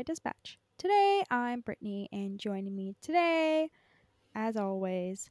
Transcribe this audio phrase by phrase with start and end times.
[0.00, 0.58] By Dispatch.
[0.78, 3.68] Today I'm Brittany, and joining me today,
[4.34, 5.28] as always,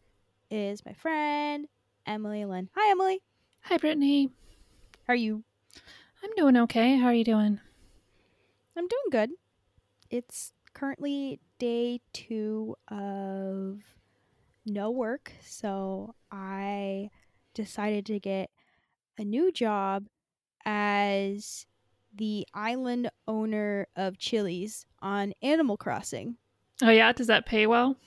[0.51, 1.65] is my friend
[2.05, 2.69] Emily Lynn.
[2.75, 3.19] Hi, Emily.
[3.61, 4.29] Hi, Brittany.
[5.07, 5.43] How are you?
[6.23, 6.97] I'm doing okay.
[6.97, 7.59] How are you doing?
[8.77, 9.31] I'm doing good.
[10.11, 13.79] It's currently day two of
[14.67, 17.09] no work, so I
[17.55, 18.51] decided to get
[19.17, 20.05] a new job
[20.63, 21.65] as
[22.19, 26.37] the island owner of Chili's on Animal Crossing.
[26.83, 27.97] Oh yeah, does that pay well?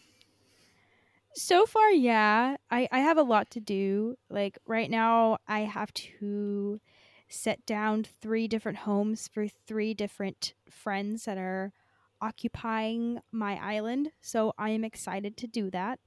[1.34, 2.56] So far, yeah.
[2.70, 4.16] I, I have a lot to do.
[4.28, 6.80] Like right now, I have to
[7.28, 11.72] set down three different homes for three different friends that are
[12.20, 14.12] occupying my island.
[14.20, 15.98] So I am excited to do that.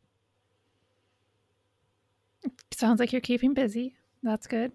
[2.72, 3.96] Sounds like you're keeping busy.
[4.22, 4.72] That's good.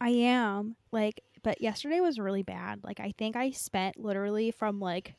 [0.00, 0.76] I am.
[0.92, 2.80] Like, but yesterday was really bad.
[2.82, 5.14] Like, I think I spent literally from like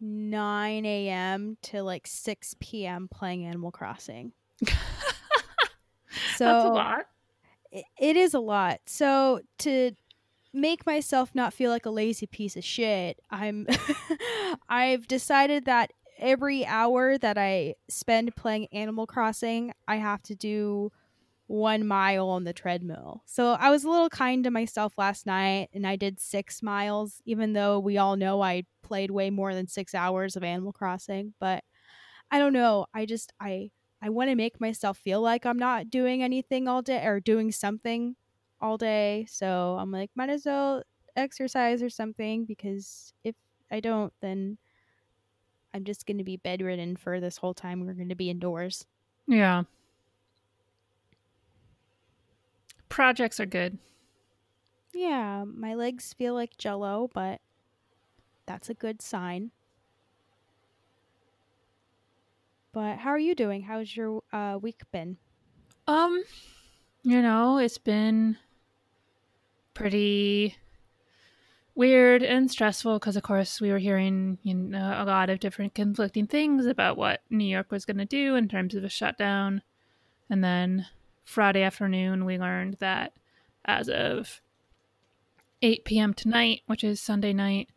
[0.00, 1.56] 9 a.m.
[1.62, 3.08] to like 6 p.m.
[3.10, 4.32] playing Animal Crossing.
[4.66, 4.68] so
[6.38, 7.06] That's a lot.
[7.72, 8.80] it- it is a lot.
[8.86, 9.92] So to
[10.52, 13.66] make myself not feel like a lazy piece of shit, I'm
[14.68, 20.92] I've decided that every hour that I spend playing Animal Crossing, I have to do
[21.46, 23.22] one mile on the treadmill.
[23.26, 27.20] So I was a little kind to myself last night and I did six miles,
[27.26, 31.34] even though we all know I played way more than six hours of Animal Crossing.
[31.38, 31.62] But
[32.30, 32.86] I don't know.
[32.94, 33.70] I just I
[34.02, 37.52] I want to make myself feel like I'm not doing anything all day or doing
[37.52, 38.16] something
[38.60, 39.26] all day.
[39.28, 40.82] So I'm like, might as well
[41.16, 43.34] exercise or something because if
[43.70, 44.58] I don't, then
[45.72, 47.84] I'm just going to be bedridden for this whole time.
[47.84, 48.86] We're going to be indoors.
[49.26, 49.64] Yeah.
[52.94, 53.76] Projects are good.
[54.94, 57.40] Yeah, my legs feel like jello, but
[58.46, 59.50] that's a good sign.
[62.70, 63.62] But how are you doing?
[63.62, 65.16] How's your uh, week been?
[65.88, 66.22] Um,
[67.02, 68.38] you know, it's been
[69.74, 70.54] pretty
[71.74, 75.74] weird and stressful because, of course, we were hearing you know a lot of different
[75.74, 79.62] conflicting things about what New York was going to do in terms of a shutdown,
[80.30, 80.86] and then
[81.24, 83.12] Friday afternoon we learned that
[83.64, 84.40] as of
[85.62, 86.12] 8 p.m.
[86.12, 87.70] tonight, which is Sunday night,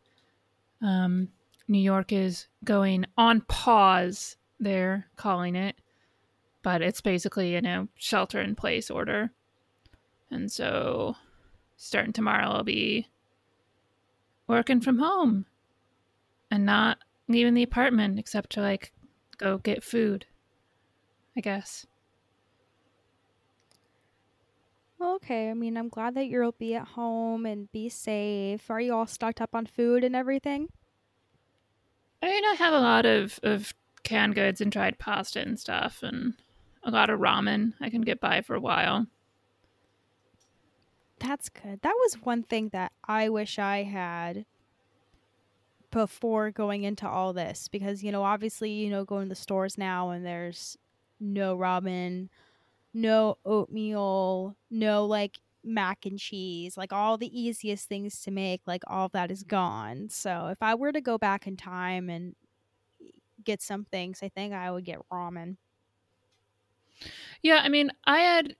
[0.82, 1.30] um,
[1.68, 4.36] New York is going on pause.
[4.60, 5.76] They're calling it
[6.68, 9.32] but it's basically you know shelter in place order
[10.30, 11.16] and so
[11.78, 13.08] starting tomorrow i'll be
[14.48, 15.46] working from home
[16.52, 16.98] and not
[17.30, 18.92] leaving the apartment except to like
[19.38, 20.26] go get food
[21.38, 21.86] i guess
[24.86, 25.50] Well, okay.
[25.50, 28.70] I mean, I'm glad that you'll be at home and be safe.
[28.70, 30.70] Are you all stocked up on food and everything?
[32.22, 33.74] i mean i have a lot of of
[34.04, 36.34] canned goods and dried pasta and stuff and
[36.84, 39.06] a lot of ramen i can get by for a while
[41.20, 41.82] That's good.
[41.82, 44.46] That was one thing that I wish I had
[45.92, 49.78] before going into all this because, you know, obviously, you know, going to the stores
[49.78, 50.78] now and there's
[51.20, 52.30] no ramen,
[52.94, 58.84] no oatmeal, no like mac and cheese, like all the easiest things to make, like
[58.88, 60.10] all that is gone.
[60.10, 62.36] So if I were to go back in time and
[63.44, 65.58] get some things, I think I would get ramen.
[67.42, 68.56] Yeah, I mean, I had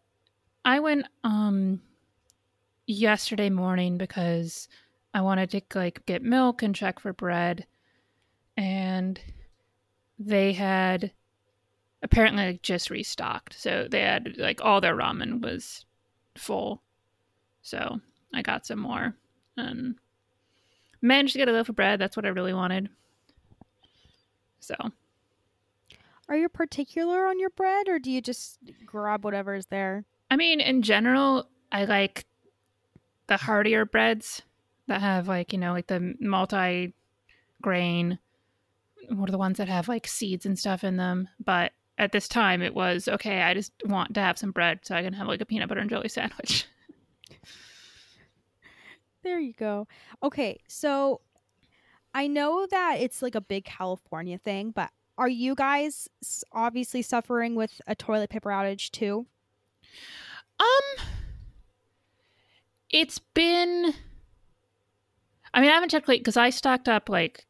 [0.66, 1.82] I went um
[2.86, 4.68] yesterday morning because
[5.14, 7.68] I wanted to like get milk and check for bread,
[8.58, 9.20] and
[10.20, 11.14] they had
[12.08, 13.54] apparently like, just restocked.
[13.60, 15.86] So they had like all their ramen was
[16.38, 16.82] full.
[17.62, 18.00] So
[18.34, 19.14] I got some more
[19.58, 19.96] and
[21.02, 22.00] managed to get a loaf of bread.
[22.00, 22.90] That's what I really wanted.
[24.62, 24.76] So
[26.30, 30.06] Are you particular on your bread or do you just grab whatever is there?
[30.32, 32.26] I mean, in general, I like
[33.28, 34.42] the heartier breads
[34.88, 36.94] that have like, you know, like the multi
[37.62, 38.20] grain
[39.10, 41.30] what are the ones that have like seeds and stuff in them.
[41.44, 44.96] But at this time it was okay, I just want to have some bread so
[44.96, 46.66] I can have like a peanut butter and jelly sandwich.
[49.24, 49.88] There you go.
[50.24, 51.20] Okay, so
[52.14, 56.08] I know that it's like a big California thing, but are you guys
[56.54, 59.26] obviously suffering with a toilet paper outage too?
[60.60, 61.06] Um,
[62.90, 63.94] it's been.
[65.54, 67.47] I mean, I haven't checked like because I stocked up like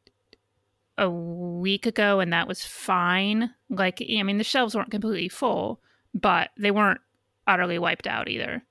[0.97, 3.53] a week ago, and that was fine.
[3.69, 5.81] Like, I mean, the shelves weren't completely full,
[6.13, 7.01] but they weren't
[7.45, 8.63] utterly wiped out either.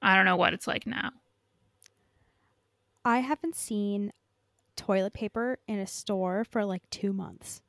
[0.00, 1.10] I don't know what it's like now.
[3.04, 4.12] I haven't seen
[4.76, 7.62] toilet paper in a store for like two months.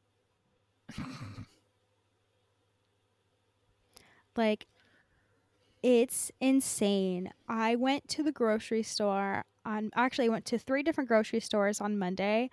[4.35, 4.67] like,
[5.81, 7.31] it's insane.
[7.47, 11.81] I went to the grocery store on actually I went to three different grocery stores
[11.81, 12.49] on Monday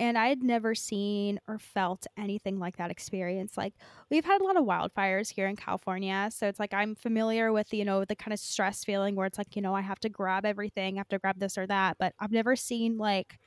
[0.00, 3.56] and I had never seen or felt anything like that experience.
[3.56, 3.74] Like
[4.10, 7.72] we've had a lot of wildfires here in California, so it's like I'm familiar with
[7.72, 10.08] you know the kind of stress feeling where it's like you know I have to
[10.08, 13.38] grab everything, I have to grab this or that, but I've never seen like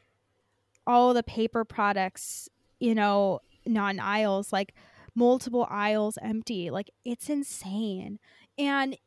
[0.88, 2.50] all the paper products,
[2.80, 4.74] you know, non aisles, like
[5.16, 6.70] multiple aisles empty.
[6.70, 8.20] Like it's insane.
[8.58, 8.98] And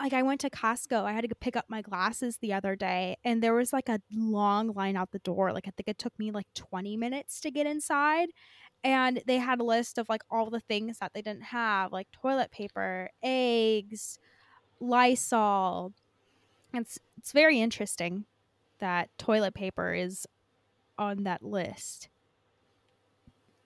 [0.00, 1.04] like I went to Costco.
[1.04, 4.00] I had to pick up my glasses the other day and there was like a
[4.12, 5.52] long line out the door.
[5.52, 8.28] Like I think it took me like 20 minutes to get inside.
[8.84, 12.08] And they had a list of like all the things that they didn't have, like
[12.12, 14.18] toilet paper, eggs,
[14.80, 15.92] Lysol.
[16.74, 18.26] It's it's very interesting
[18.78, 20.26] that toilet paper is
[20.98, 22.08] on that list.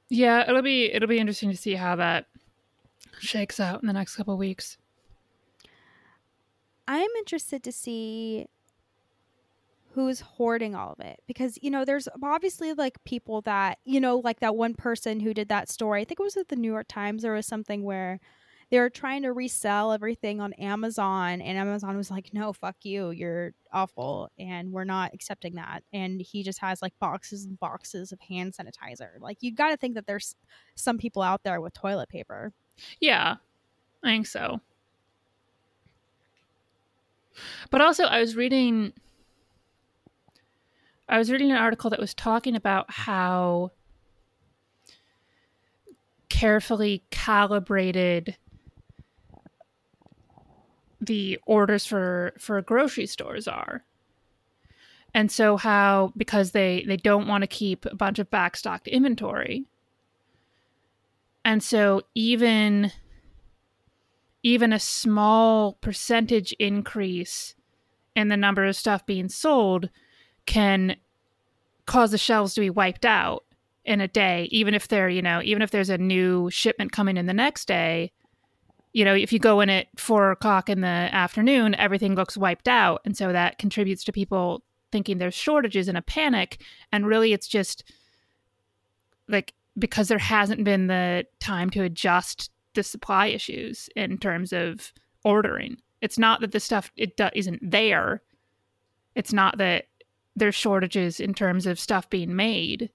[0.09, 2.27] Yeah, it'll be it'll be interesting to see how that
[3.19, 4.41] shakes out in the next couple of
[6.91, 7.03] weeks.
[7.03, 8.47] I'm interested to see
[9.95, 14.19] who's hoarding all of it because you know there's obviously like people that you know
[14.19, 16.03] like that one person who did that story.
[16.03, 17.25] I think it was at the new york times.
[17.25, 18.21] Or was something where
[18.71, 23.11] they were trying to resell everything on amazon and amazon was like no fuck you.
[23.11, 25.83] You're awful and we're not accepting that.
[25.93, 29.21] And he just has like boxes and boxes of hand sanitizer.
[29.21, 30.37] Like you got to think that there's
[30.77, 32.53] some people out there with toilet paper.
[33.01, 33.37] Yeah,
[34.05, 34.61] I think so.
[37.71, 38.93] But also, I was reading.
[41.09, 43.73] I was reading an article that was talking about how
[46.29, 48.37] carefully calibrated
[51.01, 53.85] the orders for for grocery stores are
[55.15, 59.67] and so how because they they don't want to keep a bunch of backstocked inventory
[61.45, 62.93] and so even
[64.43, 67.55] even a small percentage increase
[68.17, 69.89] in the number of stuff being sold
[70.47, 70.97] can
[71.87, 73.45] cause the shelves to be wiped out
[73.85, 74.49] in a day.
[74.51, 77.67] Even if they're you know even if there's a new shipment coming in the next
[77.67, 78.13] day
[78.93, 82.69] you know if you go in at four o'clock in the afternoon everything looks wiped
[82.69, 83.01] out.
[83.05, 84.63] And so that contributes to people
[84.93, 86.63] thinking there's shortages and a panic.
[86.93, 87.85] And really it's just
[89.29, 94.93] like because there hasn't been the time to adjust the supply issues in terms of
[95.25, 95.77] ordering.
[96.01, 98.23] It's not that the stuff it do- isn't there.
[99.15, 99.87] It's not that
[100.37, 102.91] there's shortages in terms of stuff being made.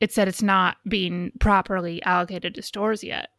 [0.00, 3.30] It's that it's not being properly allocated to stores yet.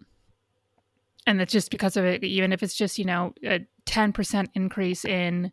[1.25, 5.05] And that's just because of it even if it's just you know a 10% increase
[5.05, 5.51] in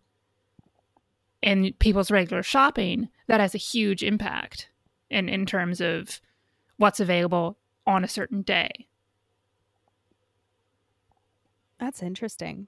[1.42, 4.70] in people's regular shopping that has a huge impact
[5.10, 6.20] in in terms of
[6.76, 8.86] what's available on a certain day
[11.84, 12.66] that's interesting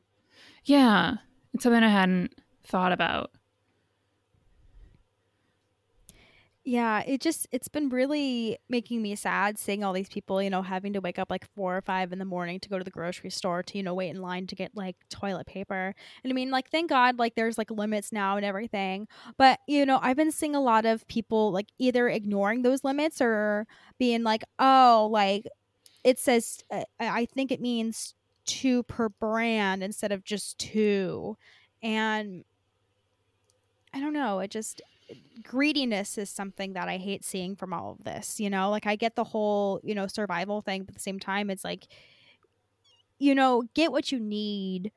[0.65, 1.15] yeah
[1.55, 3.31] it's something i hadn't thought about
[6.69, 10.63] Yeah, it just it's been really making me sad seeing all these people, you know,
[10.63, 12.91] having to wake up like four or five in the morning to go to the
[12.91, 15.95] grocery store to, you know, wait in line to get like toilet paper.
[16.25, 19.07] And I mean, like thank God like there's like limits now and everything.
[19.39, 23.21] But, you know, I've been seeing a lot of people like either ignoring those limits
[23.21, 23.69] or
[24.01, 25.47] being like, "Oh, like
[26.05, 28.15] it says uh, I think it means
[28.47, 31.37] two per brand instead of just two.
[31.83, 32.45] And
[33.93, 34.83] I don't know, it just
[35.43, 38.71] greediness is something that I hate seeing from all of this, you know?
[38.71, 41.65] Like I get the whole, you know, survival thing, but at the same time it's
[41.65, 41.87] like
[43.19, 44.93] you know, get what you need,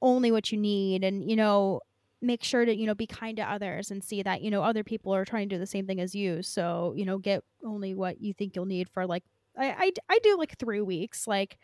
[0.00, 1.80] only what you need and you know,
[2.20, 4.84] make sure to, you know, be kind to others and see that, you know, other
[4.84, 6.42] people are trying to do the same thing as you.
[6.42, 9.24] So, you know, get only what you think you'll need for like
[9.56, 11.58] I I, I do like 3 weeks like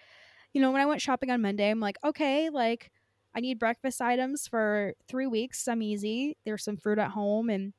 [0.52, 2.90] you know, when I went shopping on Monday, I'm like, okay, like
[3.34, 5.68] I need breakfast items for three weeks.
[5.68, 6.36] I'm easy.
[6.44, 7.72] There's some fruit at home, and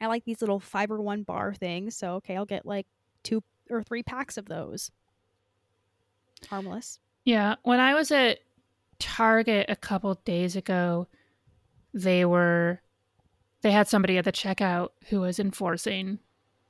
[0.00, 1.96] I like these little fiber one bar things.
[1.96, 2.86] So okay, I'll get like
[3.22, 4.90] two or three packs of those.
[6.48, 6.98] Harmless.
[7.24, 8.38] Yeah, when I was at
[8.98, 11.08] Target a couple days ago,
[11.92, 12.80] they were
[13.62, 16.20] they had somebody at the checkout who was enforcing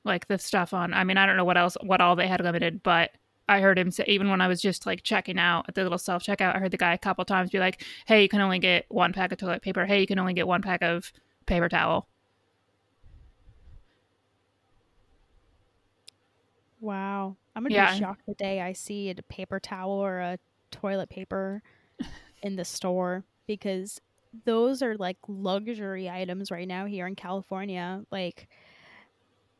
[0.04, 0.94] like the stuff on.
[0.94, 3.10] I mean, I don't know what else what all they had limited, but
[3.48, 5.98] I heard him say, even when I was just like checking out at the little
[5.98, 8.58] self checkout, I heard the guy a couple times be like, "Hey, you can only
[8.58, 9.86] get one pack of toilet paper.
[9.86, 11.12] Hey, you can only get one pack of
[11.46, 12.08] paper towel."
[16.80, 17.92] Wow, I'm gonna Yeah.
[17.92, 20.38] be shocked the day I see a paper towel or a
[20.70, 21.62] toilet paper
[22.42, 24.00] in the store because
[24.44, 28.02] those are like luxury items right now here in California.
[28.10, 28.48] Like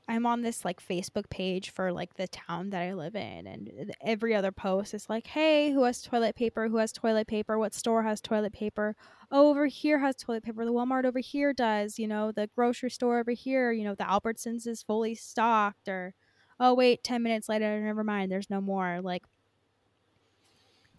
[0.09, 3.93] I'm on this like Facebook page for like the town that I live in, and
[4.01, 6.69] every other post is like, "Hey, who has toilet paper?
[6.69, 7.59] Who has toilet paper?
[7.59, 8.95] What store has toilet paper?
[9.33, 10.65] Oh, over here has toilet paper.
[10.65, 11.99] The Walmart over here does.
[11.99, 13.73] You know, the grocery store over here.
[13.73, 15.89] You know, the Albertsons is fully stocked.
[15.89, 16.15] Or,
[16.61, 18.31] oh wait, ten minutes later, never mind.
[18.31, 19.01] There's no more.
[19.03, 19.25] Like,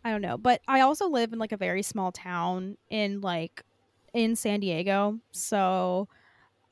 [0.03, 0.37] I don't know.
[0.37, 3.63] But I also live in like a very small town in like
[4.13, 6.09] in San Diego, so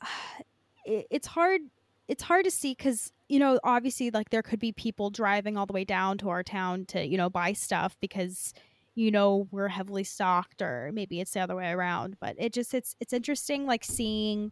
[0.85, 1.61] it, it's hard
[2.07, 5.65] it's hard to see because you know obviously like there could be people driving all
[5.65, 8.53] the way down to our town to you know buy stuff because
[8.93, 12.73] you know we're heavily stocked or maybe it's the other way around but it just
[12.73, 14.51] it's it's interesting like seeing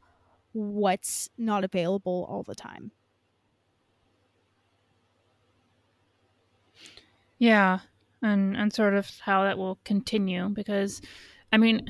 [0.53, 2.91] what's not available all the time.
[7.39, 7.79] Yeah,
[8.21, 11.01] and and sort of how that will continue because,
[11.51, 11.89] I mean,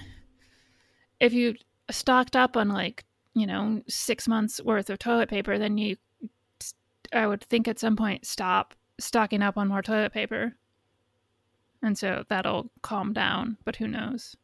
[1.20, 1.56] if you
[1.92, 5.98] stocked up on like you know six months worth of toilet paper, then you,
[7.12, 10.56] I would think at some point stop stocking up on more toilet paper,
[11.82, 13.58] and so that'll calm down.
[13.66, 14.36] But who knows?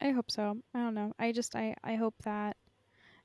[0.00, 2.56] i hope so i don't know i just i i hope that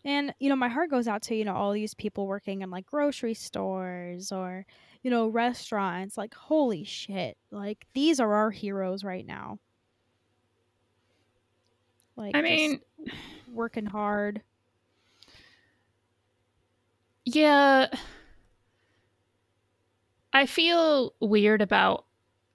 [0.03, 2.69] and you know my heart goes out to you know all these people working in
[2.69, 4.65] like grocery stores or
[5.01, 9.57] you know restaurants like holy shit like these are our heroes right now
[12.15, 12.81] like I just mean,
[13.51, 14.41] working hard
[17.25, 17.87] Yeah.
[20.31, 22.05] I feel weird about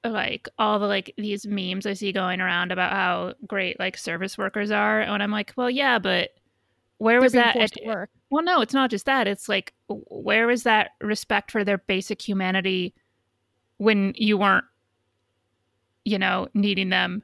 [0.05, 4.39] like all the like these memes I see going around about how great like service
[4.39, 6.31] workers are and I'm like, well yeah, but
[6.99, 9.27] where They're was that at- work well no, it's not just that.
[9.27, 12.95] It's like where was that respect for their basic humanity
[13.79, 14.65] when you weren't
[16.05, 17.23] you know, needing them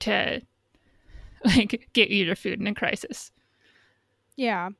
[0.00, 0.40] to
[1.56, 3.30] like get you your food in a crisis.
[4.36, 4.70] yeah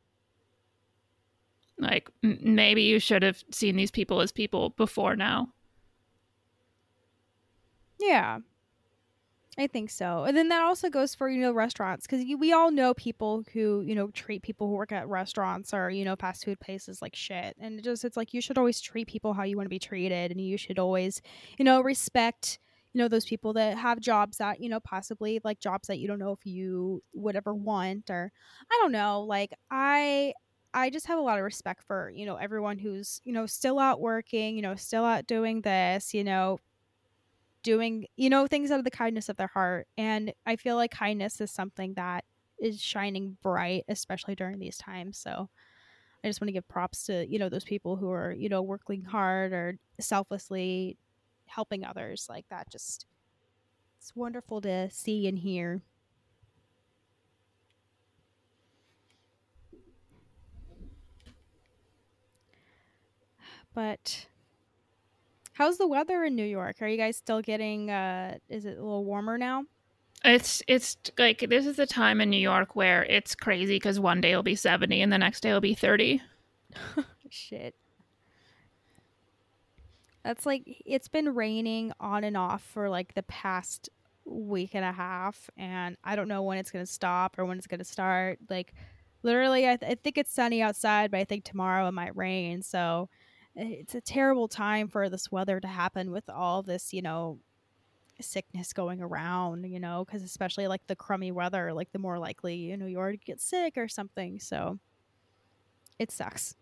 [1.78, 5.52] Like m- maybe you should have seen these people as people before now.
[7.98, 8.40] Yeah.
[9.58, 10.24] I think so.
[10.24, 13.82] And then that also goes for, you know, restaurants because we all know people who,
[13.82, 17.14] you know, treat people who work at restaurants or, you know, fast food places like
[17.14, 17.54] shit.
[17.60, 19.78] And it just, it's like you should always treat people how you want to be
[19.78, 20.30] treated.
[20.30, 21.20] And you should always,
[21.58, 22.60] you know, respect,
[22.92, 26.06] you know, those people that have jobs that, you know, possibly like jobs that you
[26.08, 28.32] don't know if you would ever want or
[28.70, 29.22] I don't know.
[29.22, 30.34] Like, I,
[30.74, 33.78] I just have a lot of respect for, you know, everyone who's, you know, still
[33.78, 36.58] out working, you know, still out doing this, you know,
[37.62, 40.90] doing you know things out of the kindness of their heart and i feel like
[40.90, 42.24] kindness is something that
[42.58, 45.48] is shining bright especially during these times so
[46.24, 48.62] i just want to give props to you know those people who are you know
[48.62, 50.98] working hard or selflessly
[51.46, 53.06] helping others like that just
[53.98, 55.82] it's wonderful to see and hear
[63.74, 64.26] but
[65.54, 66.80] How's the weather in New York?
[66.80, 69.64] Are you guys still getting uh is it a little warmer now?
[70.24, 74.20] It's it's like this is the time in New York where it's crazy because one
[74.20, 76.22] day it'll be seventy and the next day it'll be thirty.
[77.30, 77.74] Shit.
[80.24, 83.88] That's like it's been raining on and off for like the past
[84.24, 87.58] week and a half and I don't know when it's going to stop or when
[87.58, 88.38] it's going to start.
[88.48, 88.72] Like
[89.22, 92.62] literally I, th- I think it's sunny outside, but I think tomorrow it might rain.
[92.62, 93.08] So
[93.56, 97.40] eh, it's a terrible time for this weather to happen with all this, you know,
[98.20, 102.56] sickness going around, you know, because especially like the crummy weather, like the more likely,
[102.56, 104.38] you know, you to get sick or something.
[104.38, 104.78] So
[105.98, 106.54] it sucks.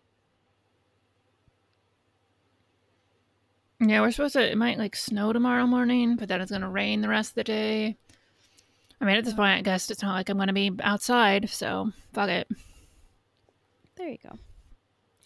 [3.83, 4.51] Yeah, we're supposed to.
[4.51, 7.43] It might like snow tomorrow morning, but then it's gonna rain the rest of the
[7.43, 7.97] day.
[8.99, 11.91] I mean, at this point, I guess it's not like I'm gonna be outside, so
[12.13, 12.47] fuck it.
[13.95, 14.37] There you go.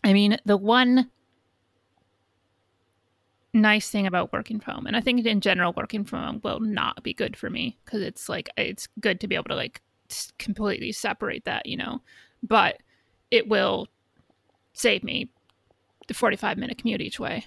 [0.06, 1.12] I mean, the one
[3.54, 6.62] nice thing about working from home, and I think in general, working from home will
[6.62, 9.82] not be good for me because it's like it's good to be able to like
[10.40, 12.02] completely separate that, you know,
[12.42, 12.78] but
[13.32, 13.90] it will
[14.72, 15.30] save me
[16.08, 17.46] the 45 minute commute each way.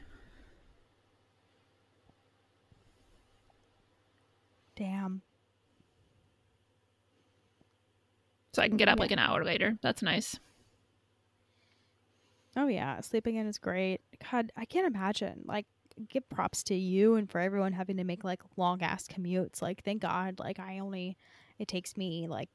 [4.79, 5.23] Damn.
[8.55, 9.03] So I can get up Yeah.
[9.03, 9.77] like an hour later.
[9.83, 10.39] That's nice.
[12.57, 14.01] Oh yeah, sleeping in is great.
[14.31, 15.43] God, I can't imagine.
[15.45, 15.67] Like,
[16.09, 19.61] give props to you and for everyone having to make like long ass commutes.
[19.61, 20.39] Like, thank God.
[20.39, 21.17] Like, I only
[21.59, 22.49] it takes me like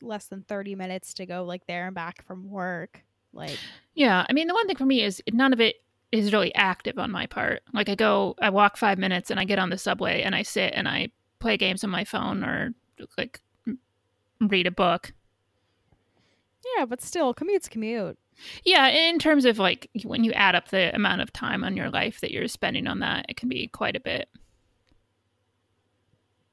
[0.00, 3.04] less than thirty minutes to go like there and back from work.
[3.34, 3.58] Like,
[3.94, 5.76] Yeah, I mean the one thing for me is none of it
[6.12, 7.62] is really active on my part.
[7.72, 10.42] Like I go, I walk five minutes and I get on the subway and I
[10.42, 12.74] sit and I play games on my phone or
[13.16, 13.40] like
[14.40, 15.12] read a book.
[16.76, 18.18] yeah, but still, commute's commute.
[18.64, 21.90] Yeah, in terms of like when you add up the amount of time on your
[21.90, 24.28] life that you're spending on that, it can be quite a bit.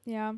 [0.04, 0.34] Yeah.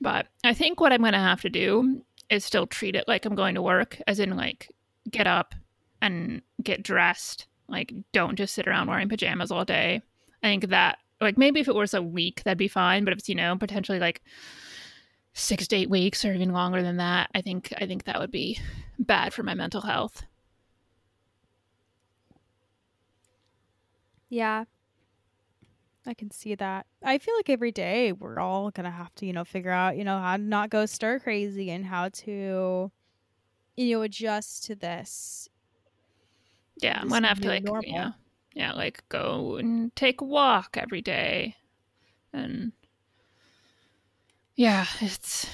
[0.00, 3.24] But I think what I'm going to have to do is still treat it like
[3.24, 4.70] I'm going to work, as in, like,
[5.10, 5.54] get up
[6.02, 7.46] and get dressed.
[7.68, 10.02] Like, don't just sit around wearing pajamas all day.
[10.42, 13.04] I think that, like, maybe if it was a week, that'd be fine.
[13.04, 14.22] But if it's, you know, potentially like
[15.32, 18.30] six to eight weeks or even longer than that, I think, I think that would
[18.30, 18.58] be
[18.98, 20.22] bad for my mental health.
[24.28, 24.64] Yeah.
[26.06, 26.86] I can see that.
[27.02, 30.04] I feel like every day we're all gonna have to, you know, figure out, you
[30.04, 32.90] know, how to not go stir crazy and how to,
[33.76, 35.48] you know, adjust to this.
[36.82, 37.84] Yeah, I'm gonna have to like normal.
[37.86, 38.12] yeah,
[38.54, 41.56] yeah, like go and take a walk every day,
[42.32, 42.72] and
[44.56, 45.48] yeah, it's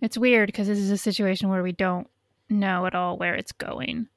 [0.00, 2.08] it's weird because this is a situation where we don't
[2.48, 4.08] know at all where it's going,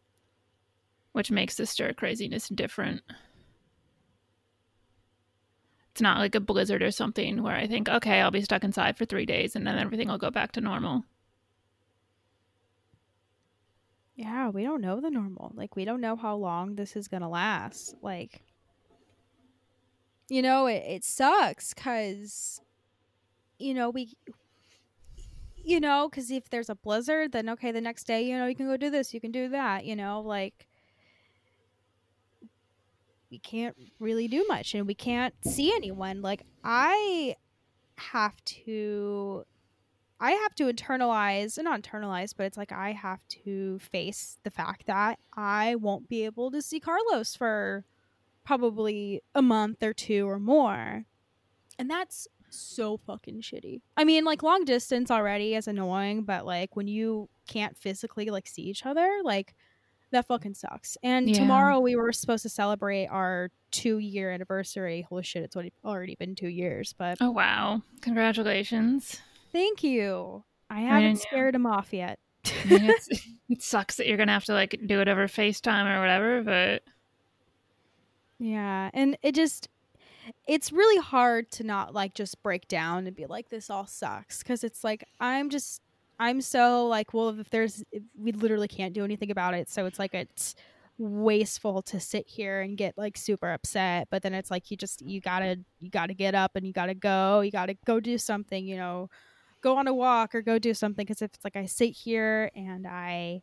[1.12, 3.02] which makes the stir craziness different.
[5.92, 8.98] It's not like a blizzard or something where I think, okay, I'll be stuck inside
[8.98, 11.06] for three days and then everything will go back to normal.
[14.16, 15.52] Yeah, we don't know the normal.
[15.56, 17.96] Like we don't know how long this is gonna last.
[18.02, 18.42] Like,
[20.30, 22.62] you know, it, it sucks because,
[23.58, 24.14] you know, we,
[25.56, 28.56] you know, because if there's a blizzard, then okay, the next day, you know, you
[28.56, 29.86] can go do this, you can do that.
[29.86, 30.68] You know, like
[33.32, 36.22] we can't really do much, and we can't see anyone.
[36.22, 37.36] Like I
[37.98, 39.44] have to
[40.24, 44.86] I have to internalize, not internalize, but it's like I have to face the fact
[44.86, 47.84] that I won't be able to see Carlos for
[48.46, 51.04] probably a month or two or more.
[51.78, 53.82] And that's so fucking shitty.
[53.98, 58.48] I mean, like long distance already is annoying, but like when you can't physically like
[58.48, 59.54] see each other, like
[60.12, 60.98] that fucking sucks.
[61.04, 61.40] And Yeah.
[61.40, 65.02] tomorrow we were supposed to celebrate our two year anniversary.
[65.10, 67.82] Holy shit, it's already- already been two years, but Oh wow!
[68.02, 69.20] Congratulations.
[69.54, 70.44] Thank you.
[70.70, 71.22] I haven't yeah.
[71.30, 72.20] scared him off yet.
[72.46, 72.96] I
[73.50, 76.84] it sucks that you're gonna have to like do it over FaceTime or whatever, but
[78.40, 79.70] yeah, and it just
[80.48, 84.42] it's really hard to not like just break down and be like this all sucks
[84.42, 85.82] cuz it's like I'm just
[86.20, 89.86] I'm so like well if there's if we literally can't do anything about it, so
[89.86, 90.56] it's like it's
[90.98, 95.02] wasteful to sit here and get like super upset, but then it's like you just
[95.02, 97.68] you got to you got to get up and you got to go, you got
[97.68, 99.10] to go do something, you know,
[99.64, 102.52] go on a walk or go do something cuz if it's like I sit here
[102.56, 103.42] and I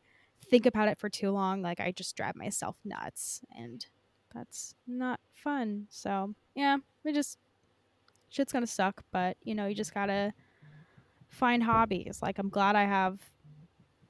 [0.49, 3.85] think about it for too long, like I just drive myself nuts and
[4.33, 5.87] that's not fun.
[5.91, 7.39] So, yeah, we just
[8.29, 10.33] shit's gonna suck, but you know, you just gotta
[11.31, 12.21] find hobbies.
[12.23, 13.19] Like, I'm glad I have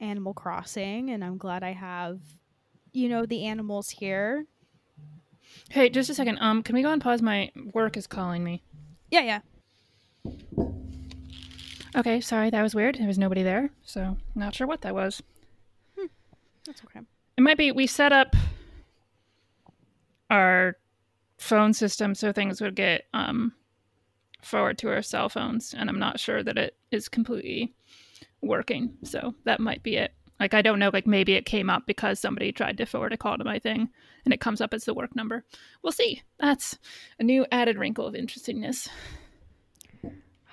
[0.00, 2.20] Animal Crossing, and I'm glad I have,
[2.92, 4.46] you know, the animals here.
[5.70, 6.38] hey, just a second.
[6.40, 7.22] Um, can we go and pause?
[7.22, 8.62] My work is calling me.
[9.10, 9.40] Yeah, yeah.
[11.96, 12.96] Okay, sorry, that was weird.
[12.96, 15.22] There was nobody there, so not sure what that was.
[16.66, 17.00] That's okay.
[17.36, 18.36] It might be we set up
[20.28, 20.76] our
[21.38, 23.52] phone system so things would get um
[24.42, 27.74] forward to our cell phones, and I'm not sure that it is completely
[28.40, 28.96] working.
[29.02, 30.12] So that might be it.
[30.38, 33.16] Like I don't know, like maybe it came up because somebody tried to forward a
[33.16, 33.90] call to my thing
[34.24, 35.44] and it comes up as the work number.
[35.82, 36.22] We'll see.
[36.38, 36.78] That's
[37.18, 38.88] a new added wrinkle of interestingness.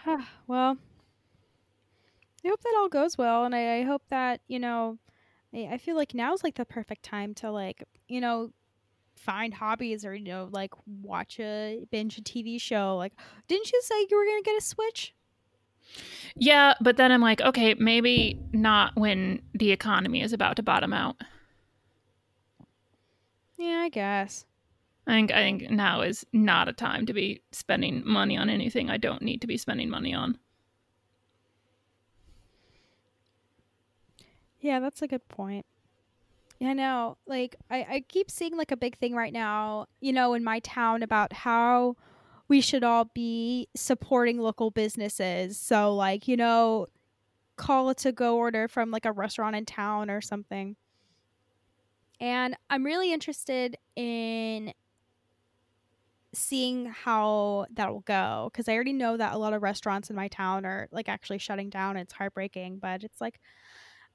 [0.48, 0.78] well,
[2.48, 4.98] I hope that all goes well, and I, I hope that you know,
[5.54, 8.52] I, I feel like now's like the perfect time to like you know
[9.18, 12.96] find hobbies or you know like watch a binge a TV show.
[12.96, 13.12] Like,
[13.50, 15.14] didn't you say you were gonna get a Switch?
[16.38, 20.94] Yeah, but then I'm like, okay, maybe not when the economy is about to bottom
[20.94, 21.18] out.
[23.58, 24.46] Yeah, I guess.
[25.06, 28.90] I think I think now is not a time to be spending money on anything
[28.90, 30.38] I don't need to be spending money on.
[34.68, 35.66] Yeah, that's a good point.
[36.60, 40.34] Yeah, no, like I, I keep seeing like a big thing right now, you know,
[40.34, 41.96] in my town about how
[42.50, 45.58] we should all be supporting local businesses.
[45.58, 46.88] So like, you know,
[47.56, 50.76] call it to go order from like a restaurant in town or something.
[52.20, 54.74] And I'm really interested in
[56.34, 60.18] seeing how that will go because I already know that a lot of restaurants in
[60.18, 61.96] my town are like actually shutting down.
[61.96, 63.40] It's heartbreaking, but it's like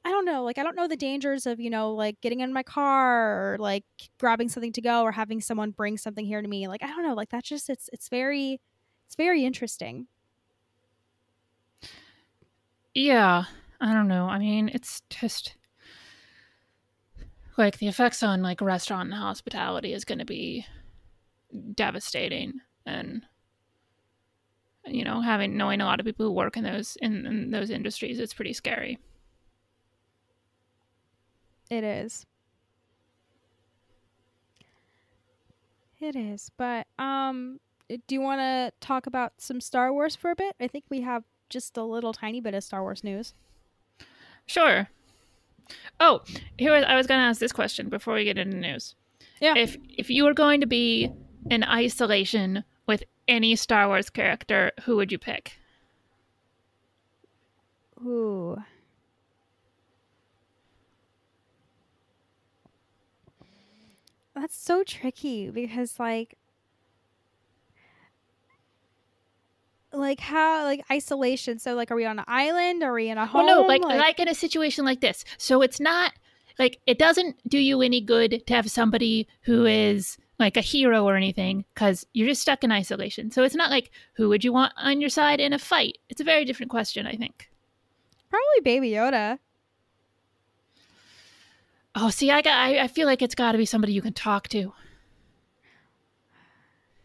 [0.04, 0.42] I don't know.
[0.42, 3.58] Like, I don't know the dangers of, you know, like getting in my car or
[3.58, 3.84] like
[4.18, 6.66] grabbing something to go or having someone bring something here to me.
[6.66, 7.14] Like, I don't know.
[7.14, 8.60] Like, that's just, it's, it's very,
[9.06, 10.08] it's very interesting.
[12.94, 13.44] Yeah.
[13.80, 14.26] I don't know.
[14.26, 15.54] I mean, it's just
[17.56, 20.66] like the effects on like restaurant and hospitality is going to be
[21.74, 22.54] devastating.
[22.86, 23.22] And,
[24.84, 27.70] you know, having, knowing a lot of people who work in those, in, in those
[27.70, 28.98] industries, it's pretty scary.
[31.72, 32.26] It is.
[36.00, 36.50] It is.
[36.58, 40.54] But um do you want to talk about some Star Wars for a bit?
[40.60, 43.32] I think we have just a little tiny bit of Star Wars news.
[44.44, 44.88] Sure.
[45.98, 46.20] Oh,
[46.58, 48.94] here was, I was going to ask this question before we get into news.
[49.40, 49.54] Yeah.
[49.56, 51.10] If if you were going to be
[51.50, 55.58] in isolation with any Star Wars character, who would you pick?
[58.04, 58.62] Ooh.
[64.34, 66.38] That's so tricky because like
[69.92, 71.58] like how like isolation.
[71.58, 72.82] So like are we on an island?
[72.82, 73.46] Are we in a home?
[73.46, 75.24] Well, no, like, like like in a situation like this.
[75.38, 76.12] So it's not
[76.58, 81.04] like it doesn't do you any good to have somebody who is like a hero
[81.04, 83.30] or anything because you're just stuck in isolation.
[83.30, 85.98] So it's not like who would you want on your side in a fight.
[86.08, 87.48] It's a very different question, I think.
[88.30, 89.38] Probably Baby Yoda.
[91.94, 92.54] Oh, see, I got.
[92.56, 94.58] I, I feel like it's got to be somebody you can talk to.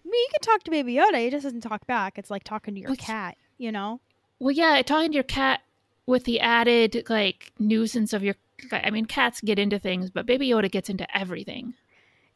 [0.05, 1.19] I mean, you can talk to Baby Yoda.
[1.19, 2.17] He just doesn't talk back.
[2.17, 3.99] It's like talking to your cat, you know?
[4.39, 5.61] Well, yeah, talking to your cat
[6.05, 8.35] with the added like nuisance of your.
[8.71, 11.73] I mean, cats get into things, but Baby Yoda gets into everything.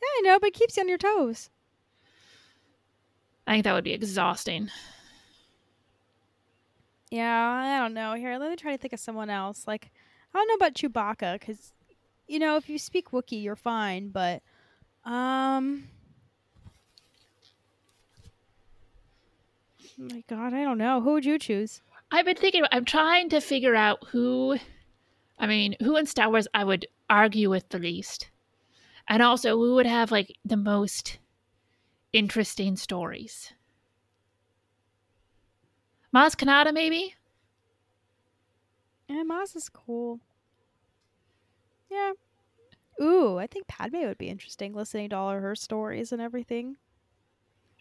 [0.01, 1.49] Yeah, I know, but it keeps you on your toes.
[3.47, 4.69] I think that would be exhausting.
[7.09, 8.13] Yeah, I don't know.
[8.13, 9.65] Here, let me try to think of someone else.
[9.67, 9.91] Like,
[10.33, 11.73] I don't know about Chewbacca because
[12.31, 14.41] you know, if you speak Wookiee, you're fine, but
[15.03, 15.89] um
[19.99, 21.01] oh my god, I don't know.
[21.01, 21.81] Who would you choose?
[22.09, 24.57] I've been thinking I'm trying to figure out who
[25.37, 28.29] I mean, who in Star Wars I would argue with the least.
[29.09, 31.19] And also who would have like the most
[32.13, 33.53] interesting stories.
[36.15, 37.13] Maz Kanata maybe?
[39.09, 40.21] Yeah, Maz is cool.
[41.91, 42.13] Yeah.
[43.01, 46.77] Ooh, I think Padme would be interesting listening to all of her stories and everything.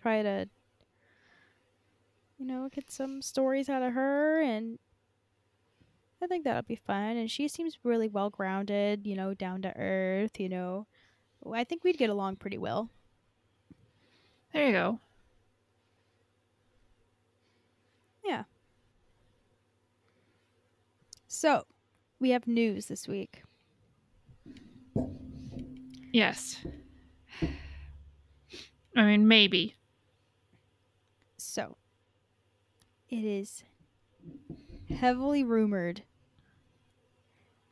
[0.00, 0.48] Try to,
[2.38, 4.78] you know, get some stories out of her, and
[6.22, 7.16] I think that'll be fun.
[7.18, 10.86] And she seems really well grounded, you know, down to earth, you know.
[11.50, 12.90] I think we'd get along pretty well.
[14.52, 15.00] There you go.
[18.24, 18.44] Yeah.
[21.28, 21.64] So,
[22.18, 23.42] we have news this week.
[26.12, 26.56] Yes.
[28.96, 29.76] I mean, maybe.
[31.38, 31.76] So,
[33.08, 33.62] it is
[34.88, 36.02] heavily rumored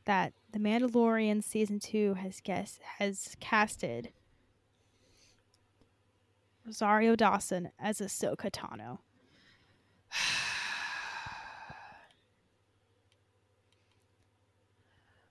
[0.04, 4.12] that The Mandalorian season 2 has guess has casted
[6.64, 9.00] Rosario Dawson as Ahsoka Tano.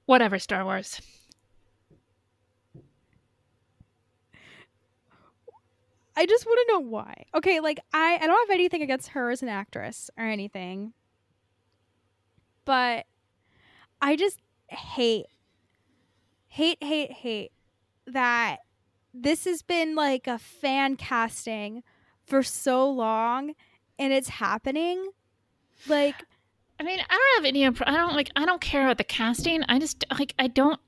[0.05, 1.01] Whatever, Star Wars.
[6.17, 7.25] I just want to know why.
[7.35, 10.93] Okay, like I I don't have anything against her as an actress or anything.
[12.65, 13.05] But
[14.01, 15.27] I just hate
[16.57, 17.51] hate, hate, hate
[18.07, 18.57] that
[19.13, 21.83] this has been like a fan casting
[22.25, 23.53] for so long
[23.99, 25.09] and it's happening.
[25.87, 26.15] Like,
[26.79, 27.65] I mean, I don't have any.
[27.65, 28.31] I don't like.
[28.35, 29.63] I don't care about the casting.
[29.63, 30.33] I just like.
[30.39, 30.79] I don't.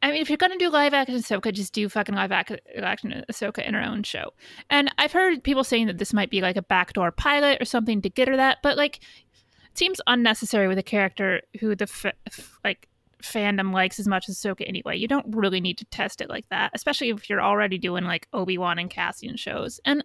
[0.00, 3.66] I mean, if you're gonna do live action Ahsoka, just do fucking live action Ahsoka
[3.66, 4.32] in her own show.
[4.70, 8.00] And I've heard people saying that this might be like a backdoor pilot or something
[8.02, 12.58] to get her that, but like, it seems unnecessary with a character who the f-
[12.64, 12.88] like
[13.22, 14.96] fandom likes as much as Ahsoka anyway.
[14.96, 18.28] You don't really need to test it like that, especially if you're already doing like
[18.32, 19.80] Obi Wan and Cassian shows.
[19.84, 20.04] And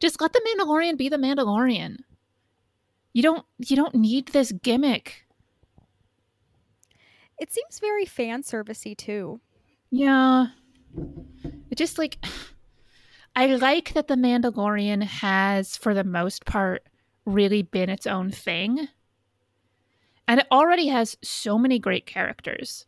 [0.00, 1.98] just let the Mandalorian be the Mandalorian.
[3.12, 5.25] You don't you don't need this gimmick.
[7.38, 9.40] It seems very fan servicey too.
[9.90, 10.48] Yeah.
[11.70, 12.18] It just like
[13.36, 16.82] I like that the Mandalorian has for the most part
[17.26, 18.88] really been its own thing.
[20.26, 22.86] And it already has so many great characters.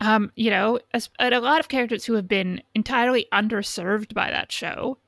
[0.00, 4.50] Um, you know, a, a lot of characters who have been entirely underserved by that
[4.50, 4.98] show.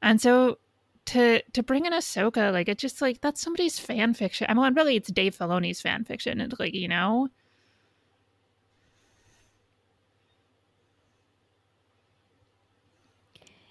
[0.00, 0.58] And so
[1.06, 4.46] to to bring in Ahsoka, like it's just like that's somebody's fan fiction.
[4.48, 6.40] I mean, really, it's Dave Filoni's fan fiction.
[6.40, 7.28] It's like you know.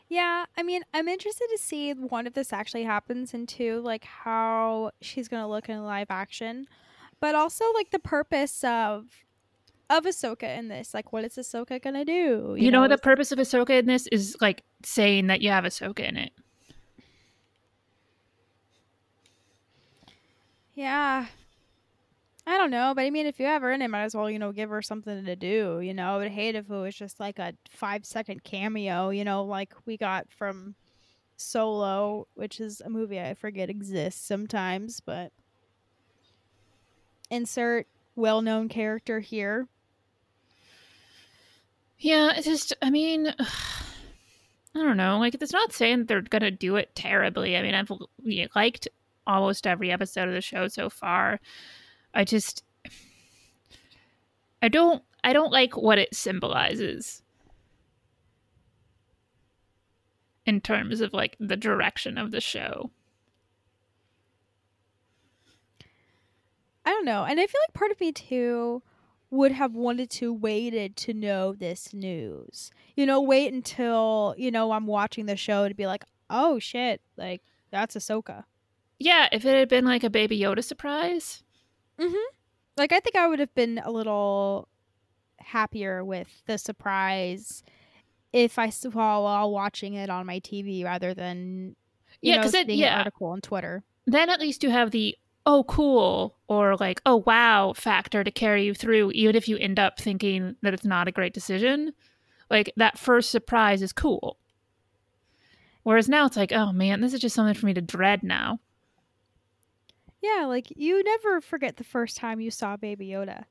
[0.10, 4.04] Yeah, I mean, I'm interested to see one if this actually happens, and two, like
[4.04, 6.68] how she's gonna look in live action,
[7.22, 9.06] but also like the purpose of
[9.90, 10.94] of Ahsoka in this.
[10.94, 12.12] Like, what is Ahsoka gonna do?
[12.12, 15.50] You, you know, know, the purpose of Ahsoka in this is like saying that you
[15.50, 16.34] have Ahsoka in it.
[20.82, 21.28] Yeah.
[22.48, 24.32] I don't know, but I mean, if you have her in it, might as well,
[24.32, 25.80] you know, give her something to do.
[25.80, 29.24] You know, I would hate if it was just like a five second cameo, you
[29.24, 30.74] know, like we got from
[31.38, 35.32] Solo, which is a movie I forget exists sometimes, but
[37.30, 39.68] insert well known character here.
[42.00, 45.20] Yeah, it's just, I mean, I don't know.
[45.20, 47.56] Like, it's not saying they're going to do it terribly.
[47.56, 47.92] I mean, I've
[48.56, 48.88] liked
[49.28, 51.40] almost every episode of the show so far.
[52.14, 52.64] I just
[54.62, 57.22] I don't I don't like what it symbolizes
[60.46, 62.92] in terms of like the direction of the show.
[66.84, 67.26] I don't know.
[67.26, 68.82] And I feel like part of me too
[69.30, 72.72] would have wanted to waited to know this news.
[72.96, 77.02] You know, wait until, you know, I'm watching the show to be like, "Oh shit,
[77.18, 78.44] like that's Ahsoka."
[79.02, 81.44] Yeah, if it had been like a Baby Yoda surprise.
[82.00, 82.16] Mm-hmm.
[82.78, 84.68] Like I think I would have been a little
[85.40, 87.64] happier with the surprise
[88.32, 91.76] if I saw while watching it on my TV rather than
[92.22, 93.84] yeah, because it yeah article on Twitter.
[94.06, 98.66] Then at least you have the oh cool or like oh wow factor to carry
[98.66, 101.94] you through, even if you end up thinking that it's not a great decision.
[102.52, 104.38] Like that first surprise is cool.
[105.82, 108.60] Whereas now it's like, oh man, this is just something for me to dread now.
[110.22, 113.46] Yeah, like you never forget the first time you saw Baby Yoda.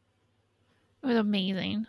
[1.03, 1.87] It was amazing.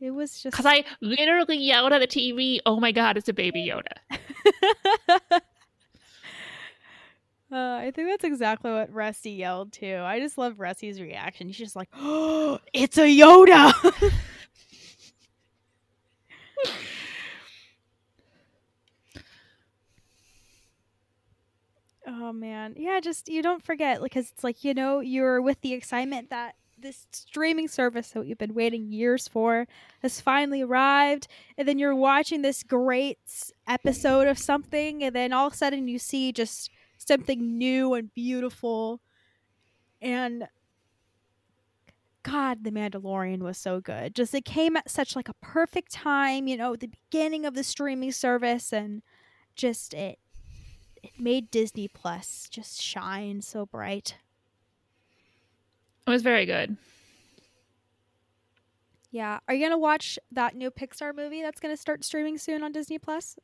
[0.00, 3.32] It was just because I literally yelled at the TV, "Oh my god, it's a
[3.32, 3.92] Baby Yoda!"
[7.52, 10.00] uh, I think that's exactly what Rusty yelled too.
[10.02, 11.46] I just love Rusty's reaction.
[11.46, 14.12] He's just like, "Oh, it's a Yoda!"
[22.14, 22.74] Oh man.
[22.76, 26.56] Yeah, just you don't forget because it's like, you know, you're with the excitement that
[26.78, 29.66] this streaming service that you've been waiting years for
[30.02, 33.18] has finally arrived and then you're watching this great
[33.68, 38.12] episode of something and then all of a sudden you see just something new and
[38.14, 39.00] beautiful
[40.00, 40.48] and
[42.24, 46.48] god the mandalorian was so good just it came at such like a perfect time
[46.48, 49.02] you know the beginning of the streaming service and
[49.54, 50.18] just it
[51.02, 54.16] it made Disney Plus just shine so bright.
[56.06, 56.76] It was very good.
[59.10, 59.40] Yeah.
[59.46, 62.98] Are you gonna watch that new Pixar movie that's gonna start streaming soon on Disney
[62.98, 63.36] Plus?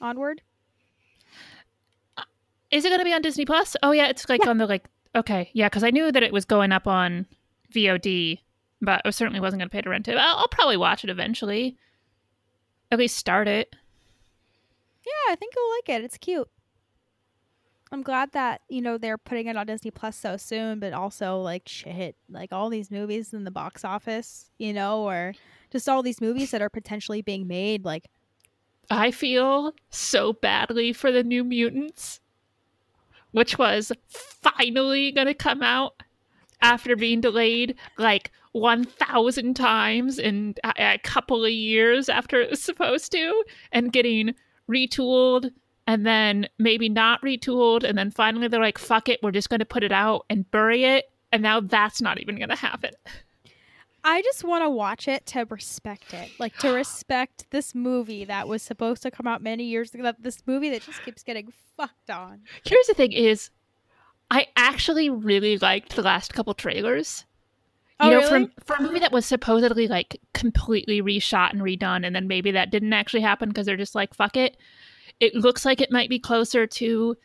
[0.00, 0.42] Onward.
[2.16, 2.22] Uh,
[2.70, 3.76] is it gonna be on Disney Plus?
[3.82, 4.50] Oh yeah, it's like yeah.
[4.50, 4.88] on the like.
[5.14, 7.26] Okay, yeah, because I knew that it was going up on
[7.74, 8.38] VOD,
[8.80, 10.16] but I certainly wasn't gonna pay to rent it.
[10.16, 11.76] I'll, I'll probably watch it eventually.
[12.90, 13.74] At least start it.
[15.06, 16.04] Yeah, I think you'll like it.
[16.04, 16.48] It's cute.
[17.92, 21.40] I'm glad that you know they're putting it on Disney Plus so soon, but also
[21.40, 25.32] like shit, like all these movies in the box office, you know, or
[25.72, 27.84] just all these movies that are potentially being made.
[27.84, 28.06] Like,
[28.90, 32.20] I feel so badly for the New Mutants,
[33.32, 35.94] which was finally gonna come out.
[36.62, 43.10] after being delayed like 1000 times in a couple of years after it was supposed
[43.12, 44.34] to and getting
[44.68, 45.50] retooled
[45.90, 49.58] and then maybe not retooled and then finally they're like fuck it we're just going
[49.58, 52.92] to put it out and bury it and now that's not even going to happen
[54.02, 58.48] I just want to watch it to respect it, like to respect this movie that
[58.48, 60.12] was supposed to come out many years ago.
[60.18, 62.40] This movie that just keeps getting fucked on.
[62.64, 63.50] here's the thing is
[64.30, 67.24] i actually really liked the last couple trailers
[68.00, 68.28] you Oh, know really?
[68.28, 72.50] from for a movie that was supposedly like completely reshot and redone and then maybe
[72.52, 74.56] that didn't actually happen because they're just like fuck it
[75.20, 77.16] it looks like it might be closer to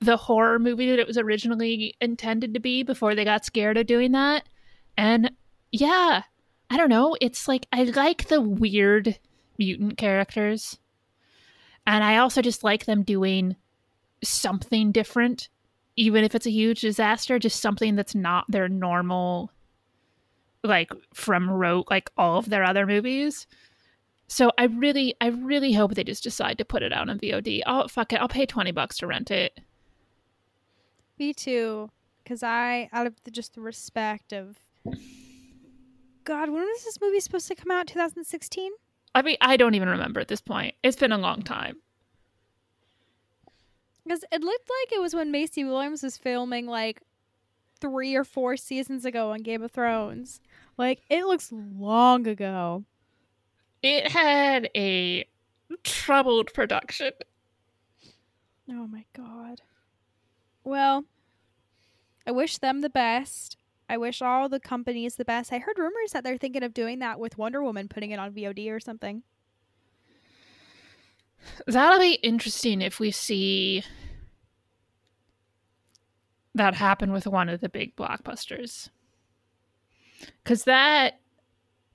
[0.00, 3.86] the horror movie that it was originally intended to be before they got scared of
[3.86, 4.48] doing that.
[4.96, 5.30] And
[5.72, 6.22] yeah
[6.70, 7.16] i don't know.
[7.20, 9.18] It's like i like the weird
[9.58, 10.78] mutant characters.
[11.86, 13.56] And i also just like them doing
[14.22, 15.48] something different
[15.96, 19.50] even if it's a huge disaster just something that's not their normal
[20.62, 23.46] like from rote like all of their other movies
[24.30, 27.60] so i really i really hope they just decide to put it out on vod
[27.66, 29.58] oh fuck it i'll pay 20 bucks to rent it
[31.18, 31.90] Me too,
[32.22, 34.56] because I, out of the, just the respect of,
[36.24, 37.88] God, when was this movie supposed to come out?
[37.88, 38.70] 2016.
[39.14, 41.76] i mean i don't even remember at this point it's been a long time
[44.04, 47.02] Because it looked like it was when Maisie Williams was filming like
[47.80, 50.40] three or four seasons ago on Game of Thrones.
[50.78, 52.84] Like it looks long ago.
[53.82, 55.24] It had a
[55.84, 57.12] troubled production
[58.72, 59.62] Oh my god.
[60.62, 61.04] Well,
[62.26, 63.56] I wish them the best.
[63.88, 65.52] I wish all the companies the best.
[65.52, 68.32] I heard rumors that they're thinking of doing that with Wonder Woman, putting it on
[68.32, 69.24] VOD or something.
[71.66, 73.82] That'll be interesting if we see
[76.54, 78.90] that happen with one of the big blockbusters.
[80.44, 81.18] Because that,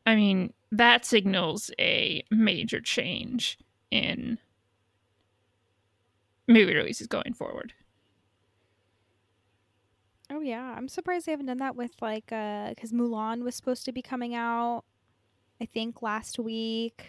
[0.05, 3.57] I mean, that signals a major change
[3.91, 4.37] in
[6.47, 7.73] movie releases going forward.
[10.31, 13.85] Oh yeah, I'm surprised they haven't done that with like uh cuz Mulan was supposed
[13.85, 14.83] to be coming out
[15.61, 17.05] I think last week.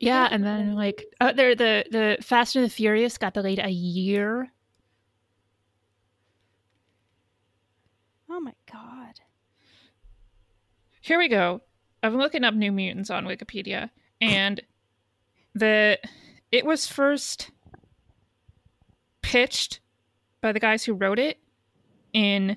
[0.00, 3.70] Yeah, and then like uh, there the the Fast and the Furious got delayed a
[3.70, 4.52] year.
[8.28, 9.20] Oh my god.
[11.00, 11.62] Here we go.
[12.02, 14.60] I'm looking up New Mutants on Wikipedia, and
[15.54, 15.98] the
[16.50, 17.50] it was first
[19.22, 19.80] pitched
[20.40, 21.38] by the guys who wrote it
[22.12, 22.56] in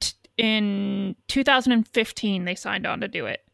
[0.00, 2.44] t- in 2015.
[2.44, 3.44] They signed on to do it.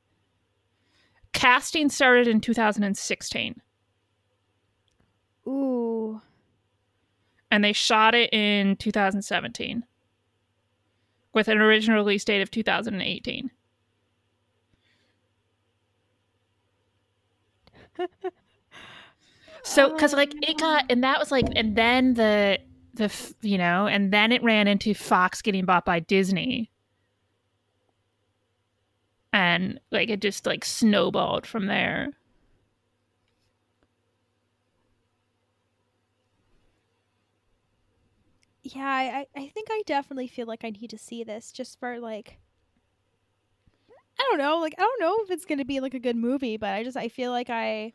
[1.33, 3.61] Casting started in 2016,
[5.47, 6.21] Ooh.
[7.51, 9.85] and they shot it in 2017
[11.35, 13.51] with an original release date of 2018.
[19.63, 22.59] So, oh because like it got, and that was like, and then the
[22.95, 23.11] the
[23.43, 26.71] you know, and then it ran into Fox getting bought by Disney,
[29.33, 32.13] and like it just like snowballed from there.
[38.63, 41.79] Yeah, I, I I think I definitely feel like I need to see this just
[41.79, 42.39] for like
[44.25, 46.57] I don't know, like I don't know if it's to be like a good movie,
[46.57, 47.93] but I just I feel like I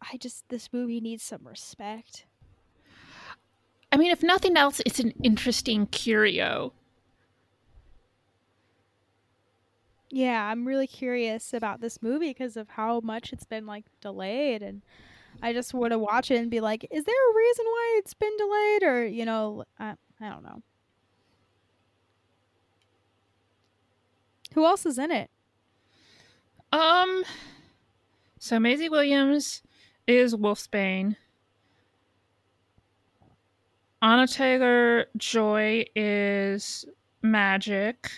[0.00, 2.26] I just this movie needs some respect.
[3.90, 6.72] I mean, if nothing else, it's an interesting curio.
[10.10, 14.62] Yeah, I'm really curious about this movie because of how much it's been like delayed
[14.62, 14.82] and
[15.42, 18.14] I just want to watch it and be like, is there a reason why it's
[18.14, 20.62] been delayed or, you know, I, I don't know.
[24.54, 25.30] Who else is in it?
[26.72, 27.24] Um,
[28.38, 29.62] so Maisie Williams
[30.06, 31.16] is Wolfsbane.
[34.00, 36.84] Anya Taylor Joy is
[37.22, 38.10] Magik.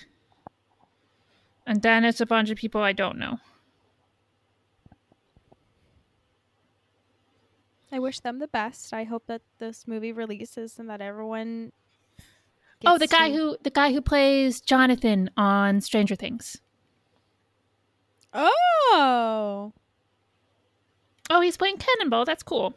[1.67, 3.39] And then it's a bunch of people I don't know.
[7.91, 8.93] I wish them the best.
[8.93, 11.73] I hope that this movie releases and that everyone
[12.85, 16.59] oh, the guy to- who the guy who plays Jonathan on Stranger Things.
[18.33, 19.73] Oh.
[21.31, 22.25] Oh, he's playing Cannonball.
[22.25, 22.75] That's cool.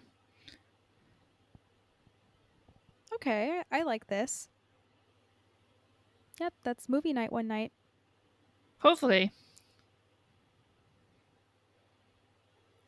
[3.15, 4.47] Okay, I like this.
[6.39, 7.73] Yep, that's movie night one night.
[8.79, 9.31] Hopefully.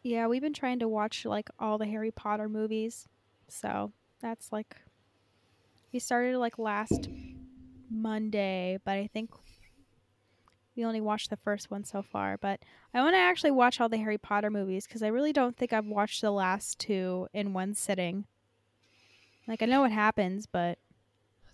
[0.03, 3.07] Yeah, we've been trying to watch like all the Harry Potter movies.
[3.49, 3.91] So,
[4.21, 4.77] that's like
[5.93, 7.09] we started like last
[7.89, 9.31] Monday, but I think
[10.75, 12.37] we only watched the first one so far.
[12.37, 12.61] But
[12.93, 15.73] I want to actually watch all the Harry Potter movies because I really don't think
[15.73, 18.25] I've watched the last two in one sitting.
[19.47, 20.79] Like I know what happens, but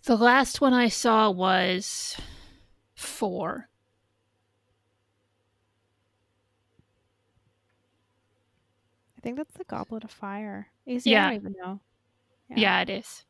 [0.06, 2.20] The last one I saw was
[2.96, 3.70] four.
[9.18, 10.72] I think that's the Goblet of Fire.
[10.98, 11.26] See, I Yeah.
[11.26, 11.82] don't even know.
[12.50, 13.26] Yeah, it is.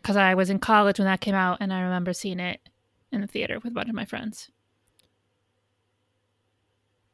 [0.00, 2.60] Because I was in college when that came out, and I remember seeing it
[3.12, 4.50] in the theater with a bunch of my friends.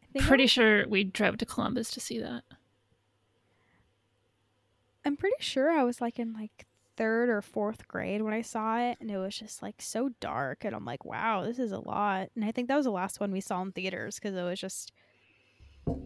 [0.02, 2.42] I think I Pretty sure we drove to Columbus to see that.
[5.04, 6.66] I'm pretty sure I was like in like
[6.96, 10.64] third or fourth grade when I saw it, and it was just like so dark,
[10.64, 12.30] and I'm like, wow, this is a lot.
[12.34, 14.60] And I think that was the last one we saw in theaters because it was
[14.60, 14.92] just,
[15.86, 15.96] it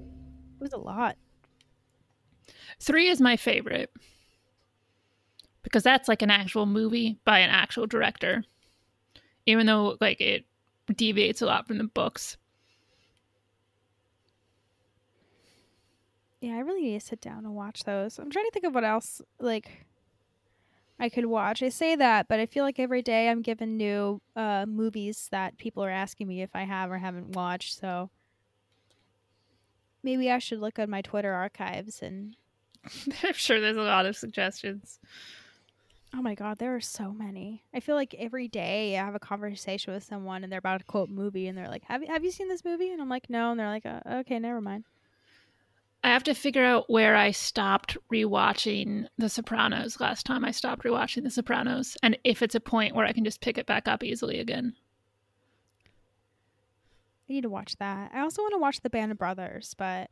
[0.61, 1.17] was a lot.
[2.81, 3.91] Three is my favorite
[5.63, 8.45] because that's like an actual movie by an actual director,
[9.47, 10.45] even though like it
[10.95, 12.37] deviates a lot from the books.
[16.41, 18.19] Yeah, I really need to sit down and watch those.
[18.19, 19.87] I'm trying to think of what else like
[20.99, 21.63] I could watch.
[21.63, 25.59] I say that, but I feel like every day I'm given new uh, movies that
[25.59, 27.79] people are asking me if I have or haven't watched.
[27.79, 28.11] So
[30.03, 32.37] maybe I should look at my Twitter archives and
[33.23, 34.99] I'm sure there's a lot of suggestions.
[36.15, 37.65] Oh my god, there are so many.
[37.73, 40.85] I feel like every day I have a conversation with someone and they're about to
[40.85, 43.31] quote movie and they're like, "Have you have you seen this movie?" And I'm like,
[43.31, 44.85] "No." And they're like, uh, "Okay, never mind."
[46.03, 50.85] I have to figure out where I stopped rewatching The Sopranos last time I stopped
[50.85, 53.87] rewatching The Sopranos, and if it's a point where I can just pick it back
[53.87, 54.75] up easily again.
[57.29, 58.11] I need to watch that.
[58.13, 60.11] I also want to watch The Band of Brothers, but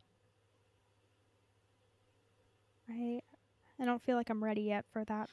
[2.89, 3.21] I
[3.79, 5.29] I don't feel like I'm ready yet for that.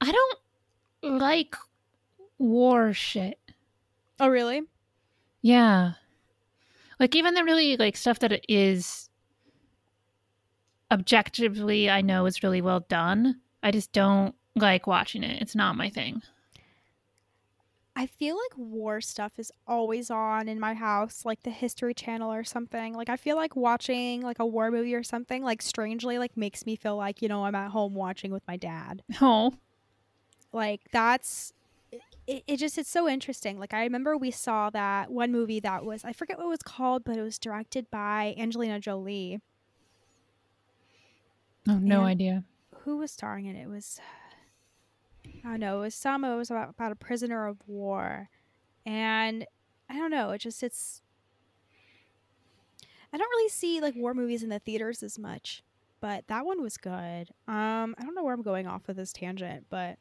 [0.00, 1.56] I don't like
[2.38, 3.38] war shit.
[4.20, 4.62] Oh, really?
[5.42, 5.92] Yeah.
[6.98, 9.08] Like even the really like stuff that is
[10.90, 13.40] objectively I know is really well done.
[13.62, 15.40] I just don't like watching it.
[15.40, 16.22] It's not my thing.
[17.94, 22.32] I feel like war stuff is always on in my house, like the History Channel
[22.32, 22.94] or something.
[22.94, 26.64] Like I feel like watching like a war movie or something like strangely like makes
[26.64, 29.02] me feel like, you know, I'm at home watching with my dad.
[29.20, 29.54] Oh.
[30.52, 31.52] Like that's
[32.26, 33.58] it, it just it's so interesting.
[33.58, 36.62] Like I remember we saw that one movie that was I forget what it was
[36.62, 39.40] called, but it was directed by Angelina Jolie.
[41.68, 42.44] Oh, no And- idea.
[42.82, 43.62] Who was starring in it?
[43.64, 44.00] It was
[45.44, 48.30] I don't know, it was some it was about, about a prisoner of war.
[48.86, 49.44] And
[49.90, 51.02] I don't know, it just it's
[53.12, 55.62] I don't really see like war movies in the theaters as much,
[56.00, 57.30] but that one was good.
[57.46, 59.98] Um I don't know where I'm going off with this tangent, but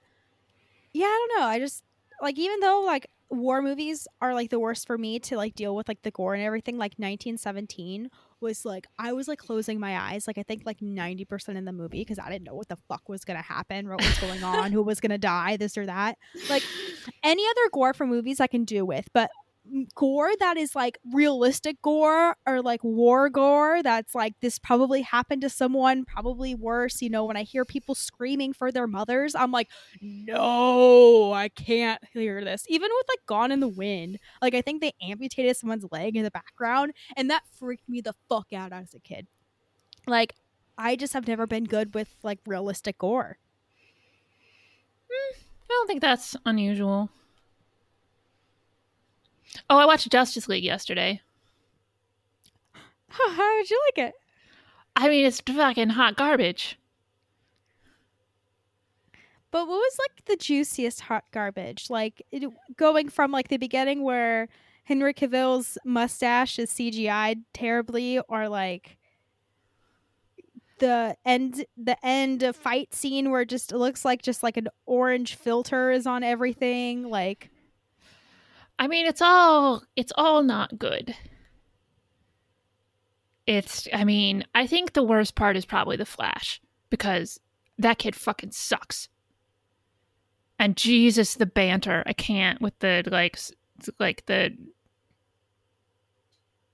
[0.97, 1.45] yeah, I don't know.
[1.47, 1.83] I just
[2.21, 5.75] like even though like war movies are like the worst for me to like deal
[5.75, 9.99] with like the gore and everything, like 1917 was like I was like closing my
[9.99, 12.77] eyes like I think like 90% in the movie because I didn't know what the
[12.87, 16.17] fuck was to happen, what was going on, who was to die, this or that.
[16.49, 16.63] Like
[17.23, 19.29] any other gore for movies I can do with, but
[19.95, 25.41] gore that is like realistic gore or like war gore that's like this probably happened
[25.41, 29.51] to someone probably worse you know when i hear people screaming for their mothers i'm
[29.51, 29.69] like
[30.01, 32.65] no i can't hear this.
[32.67, 36.23] Even with like gone in the wind like i think they amputated someone's leg in
[36.23, 39.27] the background and that freaked me the fuck out as a kid.
[40.05, 40.33] Like
[40.77, 43.37] i just have never been good with like realistic gore.
[45.11, 47.09] Hmm, I don't think that's unusual.
[49.69, 51.21] Oh, I watched Justice League yesterday.
[53.09, 54.15] how would you like it
[54.99, 56.79] I mean, it's fucking hot garbage.
[59.51, 61.91] But what was like the juiciest hot garbage?
[61.91, 64.49] Like it, going from like the beginning where
[64.85, 68.97] Henry Cavill's mustache is CGI'd terribly, or like
[70.79, 74.67] the end the end fight scene where it just it looks like just like an
[74.87, 77.07] orange filter is on everything.
[77.07, 77.51] Like
[78.79, 81.15] I mean, it's all it's all not good.
[83.45, 87.39] It's I mean, I think the worst part is probably the Flash because
[87.79, 89.09] that kid fucking sucks.
[90.59, 93.39] And Jesus, the banter, I can't with the like
[93.99, 94.55] like the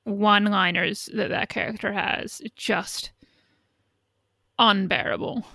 [0.06, 2.42] one-liners that that character has.
[2.56, 3.12] Just
[4.60, 5.46] unbearable.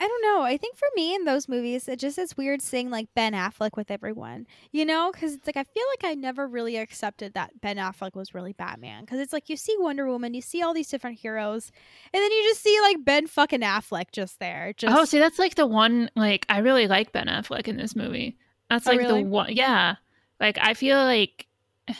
[0.00, 0.42] I don't know.
[0.42, 3.76] I think for me in those movies, it just is weird seeing like Ben Affleck
[3.76, 5.10] with everyone, you know?
[5.12, 8.52] Because it's like I feel like I never really accepted that Ben Affleck was really
[8.52, 9.04] Batman.
[9.04, 11.72] Because it's like you see Wonder Woman, you see all these different heroes,
[12.12, 14.72] and then you just see like Ben fucking Affleck just there.
[14.76, 16.10] Just Oh, see, that's like the one.
[16.14, 18.36] Like, I really like Ben Affleck in this movie.
[18.70, 19.22] That's Oh, like really?
[19.24, 19.52] the one.
[19.52, 19.96] Yeah,
[20.38, 21.48] like I feel like,
[21.88, 21.96] and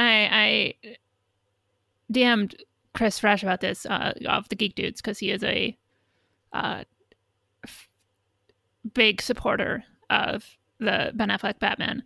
[0.00, 0.74] I I
[2.12, 2.62] DM'd
[2.94, 5.76] Chris Fresh about this uh, of the Geek Dudes because he is a
[6.52, 6.84] uh,
[8.94, 10.44] big supporter of
[10.78, 12.02] the Ben Affleck Batman.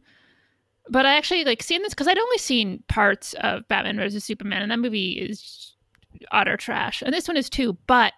[0.89, 4.62] But I actually like seeing this because I'd only seen parts of Batman versus Superman,
[4.62, 5.75] and that movie is
[6.31, 7.03] utter trash.
[7.03, 7.77] And this one is too.
[7.87, 8.12] But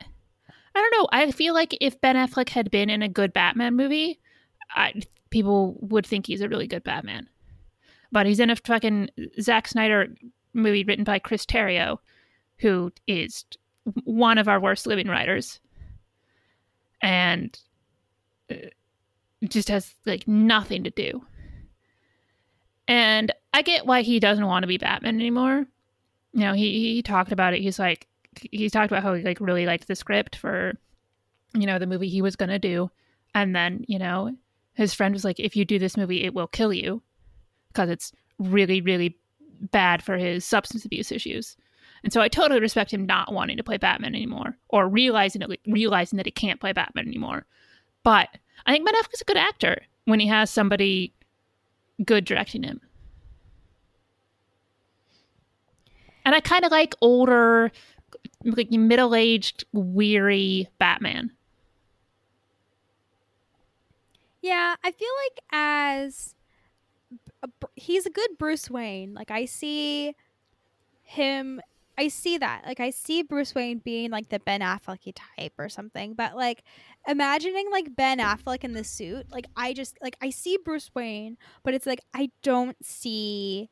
[0.74, 1.08] I don't know.
[1.12, 4.18] I feel like if Ben Affleck had been in a good Batman movie,
[4.74, 4.94] I,
[5.30, 7.28] people would think he's a really good Batman.
[8.10, 10.08] But he's in a fucking Zack Snyder
[10.54, 11.98] movie written by Chris Terrio,
[12.58, 13.44] who is
[14.04, 15.60] one of our worst living writers,
[17.00, 17.58] and
[18.50, 18.68] Uh,
[19.44, 21.24] just has like nothing to do.
[22.88, 25.66] And I get why he doesn't want to be Batman anymore.
[26.32, 27.62] You know, he he talked about it.
[27.62, 28.06] He's like
[28.50, 30.74] he's talked about how he like really liked the script for
[31.54, 32.90] you know the movie he was gonna do,
[33.34, 34.36] and then you know
[34.74, 37.02] his friend was like, if you do this movie, it will kill you
[37.68, 39.16] because it's really really
[39.72, 41.56] bad for his substance abuse issues.
[42.04, 45.60] And so I totally respect him not wanting to play Batman anymore or realizing it,
[45.66, 47.46] realizing that he can't play Batman anymore.
[48.06, 48.28] But
[48.64, 51.12] I think Ben Affleck's a good actor when he has somebody
[52.04, 52.80] good directing him.
[56.24, 57.72] And I kind of like older,
[58.44, 61.32] like middle-aged, weary Batman.
[64.40, 66.36] Yeah, I feel like as
[67.42, 69.14] a he's a good Bruce Wayne.
[69.14, 70.14] Like I see
[71.02, 71.60] him
[71.98, 72.62] I see that.
[72.66, 76.14] Like I see Bruce Wayne being like the Ben Affleck type or something.
[76.14, 76.62] But like
[77.08, 81.38] imagining like Ben Affleck in the suit, like I just like I see Bruce Wayne,
[81.62, 83.70] but it's like I don't see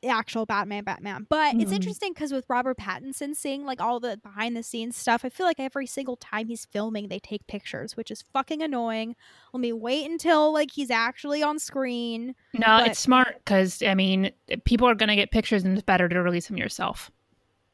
[0.00, 1.26] the actual Batman Batman.
[1.28, 1.74] But it's Mhm.
[1.76, 5.46] interesting because with Robert Pattinson seeing like all the behind the scenes stuff, I feel
[5.46, 9.14] like every single time he's filming they take pictures, which is fucking annoying.
[9.52, 12.34] Let me wait until like he's actually on screen.
[12.54, 14.32] No, But- it's smart because I mean,
[14.64, 17.12] people are gonna get pictures, and it's better to release them yourself.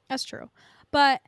[0.09, 0.50] That's true.
[0.90, 1.20] But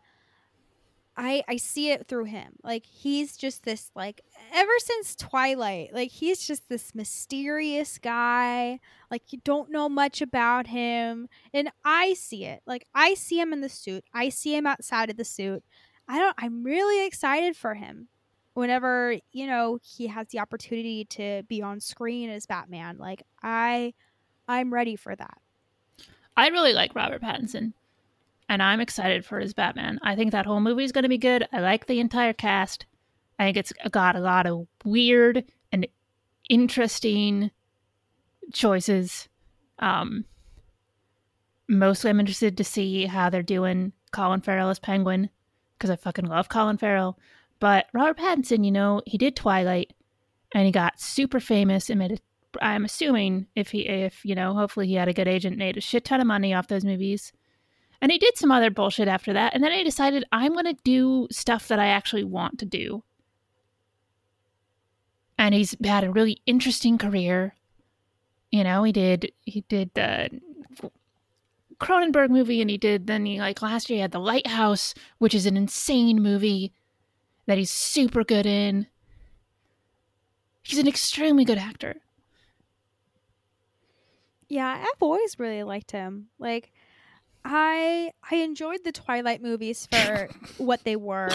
[1.16, 2.52] I I see it through him.
[2.62, 4.22] Like he's just this like
[4.54, 8.80] ever since Twilight, like he's just this mysterious guy.
[9.10, 11.28] Like you don't know much about him.
[11.52, 12.62] And I see it.
[12.66, 14.04] Like I see him in the suit.
[14.14, 15.62] I see him outside of the suit.
[16.08, 18.08] I don't I'm really excited for him.
[18.54, 22.96] Whenever, you know, he has the opportunity to be on screen as Batman.
[22.98, 23.92] Like I
[24.48, 25.38] I'm ready for that.
[26.36, 27.74] I really like Robert Pattinson,
[28.50, 30.00] and I'm excited for his Batman.
[30.02, 31.46] I think that whole movie is going to be good.
[31.52, 32.84] I like the entire cast.
[33.38, 35.86] I think it's got a lot of weird and
[36.48, 37.52] interesting
[38.52, 39.28] choices.
[39.78, 40.24] Um,
[41.68, 45.30] mostly, I'm interested to see how they're doing Colin Farrell as Penguin
[45.78, 47.20] because I fucking love Colin Farrell.
[47.60, 49.92] But Robert Pattinson, you know, he did Twilight,
[50.54, 52.18] and he got super famous and made a
[52.60, 55.80] I'm assuming if he, if you know, hopefully he had a good agent, made a
[55.80, 57.32] shit ton of money off those movies,
[58.00, 59.54] and he did some other bullshit after that.
[59.54, 63.02] And then he decided I'm going to do stuff that I actually want to do.
[65.38, 67.54] And he's had a really interesting career.
[68.50, 70.40] You know, he did he did the
[71.78, 75.34] Cronenberg movie, and he did then he like last year he had The Lighthouse, which
[75.34, 76.72] is an insane movie
[77.46, 78.86] that he's super good in.
[80.62, 81.96] He's an extremely good actor.
[84.48, 86.28] Yeah, I've always really liked him.
[86.38, 86.72] Like
[87.44, 90.28] I I enjoyed the Twilight movies for
[90.58, 91.30] what they were.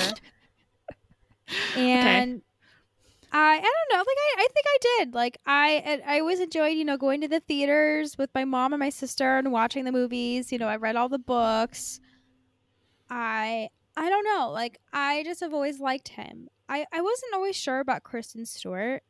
[1.75, 2.41] And
[3.31, 5.13] I I don't know, like I, I think I did.
[5.13, 8.79] Like I I always enjoyed, you know, going to the theaters with my mom and
[8.79, 10.51] my sister and watching the movies.
[10.51, 11.99] You know, I read all the books.
[13.09, 16.49] I I don't know, like I just have always liked him.
[16.69, 19.03] I I wasn't always sure about Kristen Stewart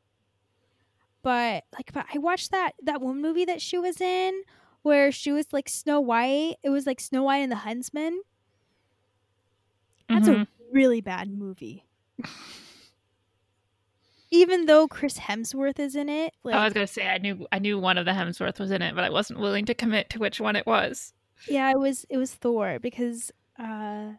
[1.26, 4.44] but like but I watched that that one movie that she was in
[4.86, 6.56] where she was like Snow White.
[6.64, 8.22] It was like Snow White and the Huntsman.
[10.08, 10.44] That's Mhm.
[10.44, 11.86] a really bad movie.
[14.32, 17.60] Even though Chris Hemsworth is in it, like I was gonna say I knew I
[17.60, 20.20] knew one of the Hemsworth was in it, but I wasn't willing to commit to
[20.20, 21.14] which one it was.
[21.48, 24.14] yeah, it was it was Thor because uh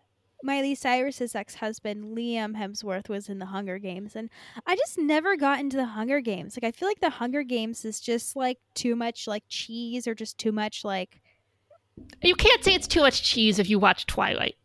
[0.47, 4.31] Miley Cyrus's ex-husband Liam Hemsworth was in the Hunger Games and
[4.67, 6.57] I just never got into the Hunger Games.
[6.57, 10.15] Like I feel like the Hunger Games is just like too much like cheese or
[10.15, 11.21] just too much like
[12.23, 14.57] You can't say it's too much cheese if you watch Twilight.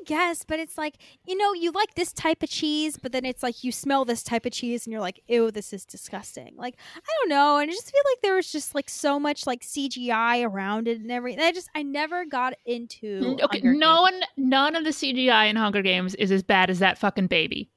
[0.00, 3.24] I guess, but it's like, you know, you like this type of cheese, but then
[3.24, 6.54] it's like you smell this type of cheese and you're like, ew, this is disgusting.
[6.56, 7.58] Like, I don't know.
[7.58, 11.00] And I just feel like there was just like so much like CGI around it
[11.00, 11.44] and everything.
[11.44, 13.36] I just, I never got into.
[13.42, 14.22] Okay, Hunger no Games.
[14.36, 17.70] one, none of the CGI in Hunger Games is as bad as that fucking baby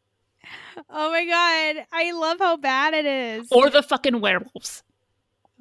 [0.89, 1.85] Oh my God.
[1.91, 3.51] I love how bad it is.
[3.51, 4.83] or the fucking werewolves.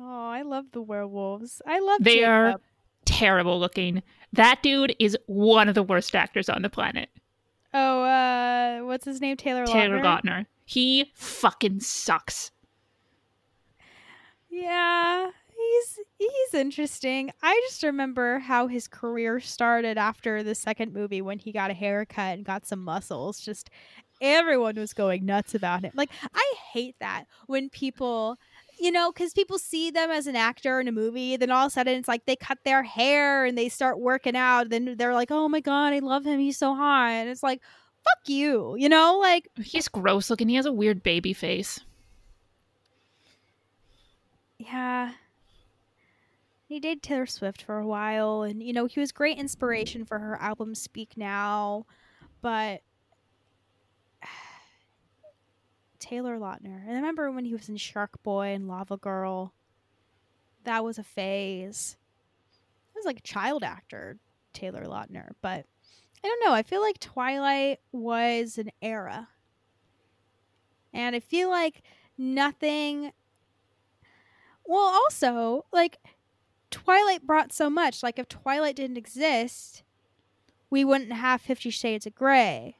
[0.00, 1.60] oh, I love the werewolves.
[1.66, 2.56] I love They are
[3.04, 4.02] terrible looking.
[4.36, 7.08] That dude is one of the worst actors on the planet.
[7.74, 9.36] Oh, uh, what's his name?
[9.36, 9.72] Taylor Lautner.
[9.72, 10.46] Taylor Lautner.
[10.64, 12.50] He fucking sucks.
[14.50, 17.30] Yeah, he's he's interesting.
[17.42, 21.74] I just remember how his career started after the second movie when he got a
[21.74, 23.40] haircut and got some muscles.
[23.40, 23.68] Just
[24.20, 25.92] everyone was going nuts about him.
[25.94, 28.38] Like I hate that when people
[28.78, 31.70] you know, because people see them as an actor in a movie, then all of
[31.70, 34.68] a sudden it's like they cut their hair and they start working out.
[34.70, 36.38] Then they're like, "Oh my god, I love him.
[36.40, 37.62] He's so hot." And it's like,
[38.04, 39.18] "Fuck you," you know?
[39.18, 40.48] Like, He's gross looking.
[40.48, 41.80] He has a weird baby face.
[44.58, 45.12] Yeah.
[46.68, 50.18] He did Taylor Swift for a while and you know, he was great inspiration for
[50.18, 51.86] her album Speak Now,
[52.42, 52.80] but
[55.98, 56.82] Taylor Lautner.
[56.82, 59.52] And I remember when he was in Shark Boy and Lava Girl.
[60.64, 61.96] That was a phase.
[62.94, 64.18] It was like a child actor,
[64.52, 65.66] Taylor Lautner, but
[66.24, 66.52] I don't know.
[66.52, 69.28] I feel like Twilight was an era.
[70.92, 71.82] And I feel like
[72.16, 73.12] nothing
[74.66, 75.98] well, also, like
[76.70, 78.02] Twilight brought so much.
[78.02, 79.82] Like if Twilight didn't exist,
[80.70, 82.76] we wouldn't have 50 Shades of Grey.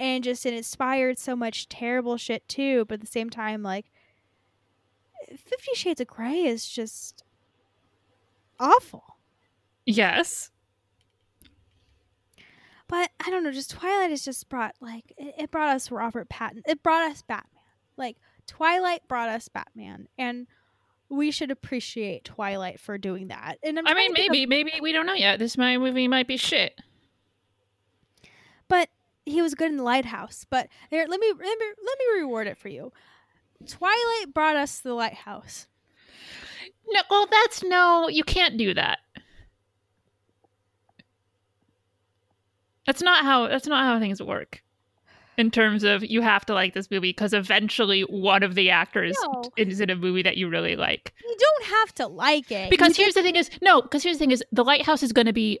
[0.00, 3.92] And just it inspired so much terrible shit too, but at the same time like
[5.28, 7.22] 50 Shades of Grey is just
[8.58, 9.04] awful.
[9.84, 10.50] Yes.
[12.88, 16.28] But I don't know, just Twilight has just brought like it, it brought us Robert
[16.28, 16.62] Patton.
[16.66, 17.62] It brought us Batman.
[17.96, 20.46] Like Twilight brought us Batman and
[21.08, 23.58] we should appreciate Twilight for doing that.
[23.62, 25.38] And I'm I mean, to think of- maybe, maybe we don't know yet.
[25.38, 26.80] This my movie might be shit.
[28.66, 28.88] but
[29.30, 30.44] he was good in the lighthouse.
[30.48, 32.92] But here, let me let me let me reward it for you.
[33.66, 35.66] Twilight brought us the lighthouse.
[36.88, 38.08] No, well, that's no.
[38.08, 38.98] You can't do that.
[42.86, 43.48] That's not how.
[43.48, 44.62] That's not how things work.
[45.36, 49.16] In terms of you have to like this movie because eventually one of the actors
[49.22, 49.44] No.
[49.56, 51.14] is in a movie that you really like.
[51.22, 52.68] You don't have to like it.
[52.68, 53.80] Because You here's the thing: is no.
[53.80, 55.60] Because here's the thing: is the Lighthouse is going to be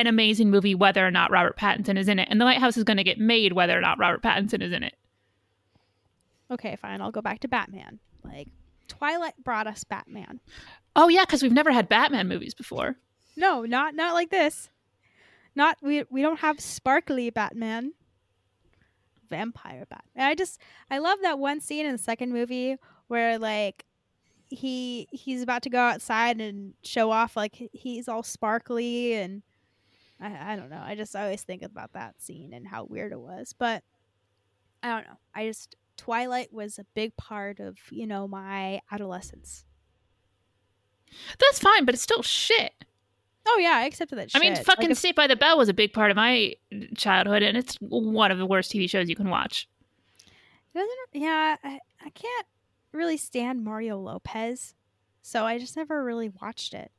[0.00, 2.84] an amazing movie whether or not Robert Pattinson is in it, and the Lighthouse is
[2.84, 4.94] going to get made whether or not Robert Pattinson is in it.
[6.50, 7.00] okay, fine.
[7.00, 7.98] I'll go back to Batman.
[8.24, 8.48] Like
[8.88, 10.40] Twilight brought us Batman.
[10.94, 12.96] Oh yeah, because we've never had Batman movies before.
[13.36, 14.70] No, not not like this.
[15.54, 17.92] Not we we don't have sparkly Batman.
[19.28, 20.26] Vampire Batman.
[20.26, 22.76] I just I love that one scene in the second movie
[23.08, 23.84] where like
[24.48, 29.42] he he's about to go outside and show off like he's all sparkly and
[30.20, 30.82] I, I don't know.
[30.82, 33.54] I just always think about that scene and how weird it was.
[33.56, 33.82] But
[34.82, 35.18] I don't know.
[35.34, 39.64] I just Twilight was a big part of, you know, my adolescence.
[41.38, 42.72] That's fine, but it's still shit.
[43.48, 44.42] Oh yeah, I accepted that shit.
[44.42, 46.54] I mean, fucking Like, if- Saved by the Bell was a big part of my
[46.96, 49.68] childhood, and it's one of the worst TV shows you can watch.
[50.74, 52.46] Doesn't yeah, I, I can't
[52.92, 54.74] really stand Mario Lopez,
[55.22, 56.90] so I just never really watched it.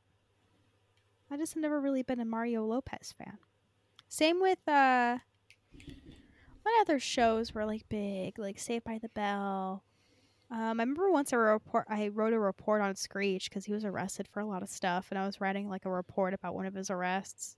[1.30, 3.38] I just have never really been a Mario Lopez fan.
[4.08, 5.18] Same with uh,
[6.62, 9.84] what other shows were like big, like Saved by the Bell.
[10.50, 11.84] Um, I remember once a report.
[11.90, 15.08] I wrote a report on Screech because he was arrested for a lot of stuff,
[15.10, 17.56] and I was writing like a report about one of his arrests.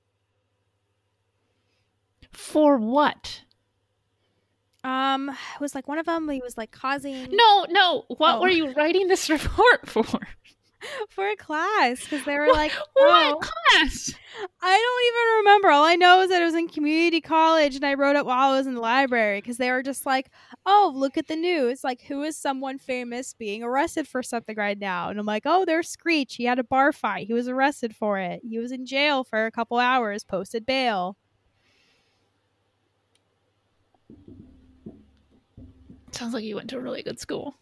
[2.32, 3.42] For what?
[4.82, 6.28] Um, it was like one of them.
[6.28, 8.04] He was like causing No, no.
[8.08, 8.40] What Oh.
[8.40, 10.04] were you writing this report for?
[11.08, 13.38] For a class because they were What- like, what oh.
[13.38, 14.12] class?
[14.62, 15.70] I don't even remember.
[15.70, 18.52] All I know is that it was in community college and I wrote it while
[18.52, 20.30] I was in the library because they were just like,
[20.66, 21.82] oh, look at the news.
[21.84, 25.08] Like, who is someone famous being arrested for something right now?
[25.10, 26.36] And I'm like, oh, there's Screech.
[26.36, 27.26] He had a bar fight.
[27.26, 28.40] He was arrested for it.
[28.48, 31.16] He was in jail for a couple hours, posted bail.
[36.12, 37.54] Sounds like you went to a really good school.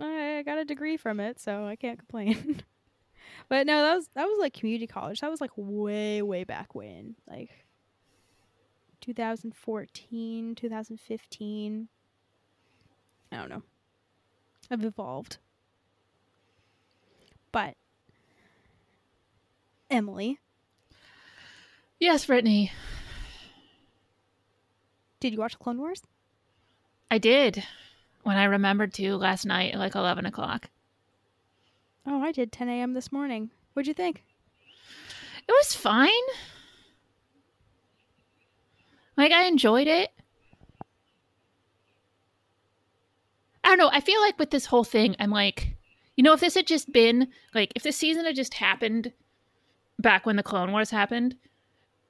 [0.00, 2.62] I got a degree from it, so I can't complain.
[3.48, 5.20] but no, that was that was like community college.
[5.20, 7.50] That was like way way back when, like
[9.00, 11.88] 2014, 2015.
[13.30, 13.62] I don't know.
[14.70, 15.38] I've evolved.
[17.52, 17.76] But
[19.90, 20.38] Emily,
[22.00, 22.72] Yes, Brittany.
[25.20, 26.02] Did you watch Clone Wars?
[27.10, 27.64] I did
[28.24, 30.68] when I remembered to last night at like 11 o'clock.
[32.06, 32.94] Oh, I did 10 a.m.
[32.94, 33.50] this morning.
[33.72, 34.24] What'd you think?
[35.46, 36.10] It was fine.
[39.16, 40.10] Like, I enjoyed it.
[43.62, 43.90] I don't know.
[43.92, 45.76] I feel like with this whole thing, I'm like,
[46.16, 49.12] you know, if this had just been like, if this season had just happened
[49.98, 51.36] back when the Clone Wars happened,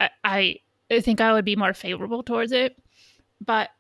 [0.01, 0.61] I, I,
[0.91, 2.77] I think I would be more favorable towards it.
[3.45, 3.71] But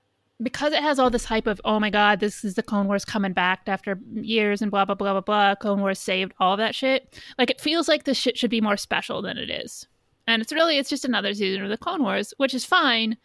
[0.42, 3.04] because it has all this hype of, oh my God, this is the Clone Wars
[3.04, 6.74] coming back after years and blah, blah, blah, blah, blah, Clone Wars saved all that
[6.74, 7.20] shit.
[7.38, 9.86] Like, it feels like this shit should be more special than it is.
[10.26, 13.16] And it's really, it's just another season of the Clone Wars, which is fine.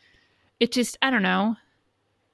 [0.60, 1.56] It just, I don't know.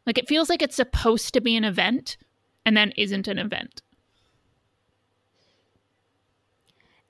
[0.05, 2.17] Like, it feels like it's supposed to be an event
[2.65, 3.81] and then isn't an event.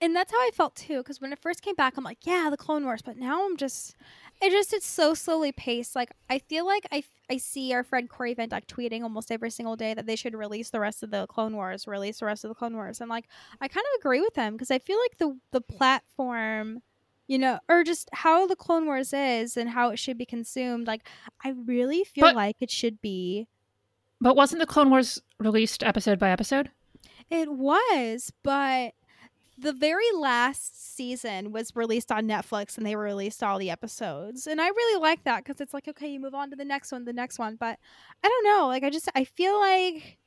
[0.02, 2.50] And that's how I felt too, because when it first came back, I'm like, yeah,
[2.52, 3.02] the Clone Wars.
[3.02, 3.96] But now I'm just,
[4.42, 5.96] it just, it's so slowly paced.
[5.96, 9.50] Like, I feel like I, I see our friend Corey Van Dyke tweeting almost every
[9.50, 12.44] single day that they should release the rest of the Clone Wars, release the rest
[12.44, 13.02] of the Clone Wars.
[13.02, 13.26] And like,
[13.62, 16.82] I kind of agree with him because I feel like the, the platform,
[17.28, 20.86] you know, or just how the Clone Wars is and how it should be consumed.
[20.88, 21.08] Like,
[21.44, 23.48] I really feel But- like it should be.
[24.22, 26.70] But wasn't the Clone Wars released episode by episode?
[27.30, 28.94] It was, but
[29.58, 34.48] the very last season was released on Netflix and they released all the episodes.
[34.48, 36.92] And I really like that because it's like, okay, you move on to the next
[36.92, 37.56] one, the next one.
[37.56, 37.80] But
[38.24, 38.68] I don't know.
[38.68, 40.18] Like, I just, I feel like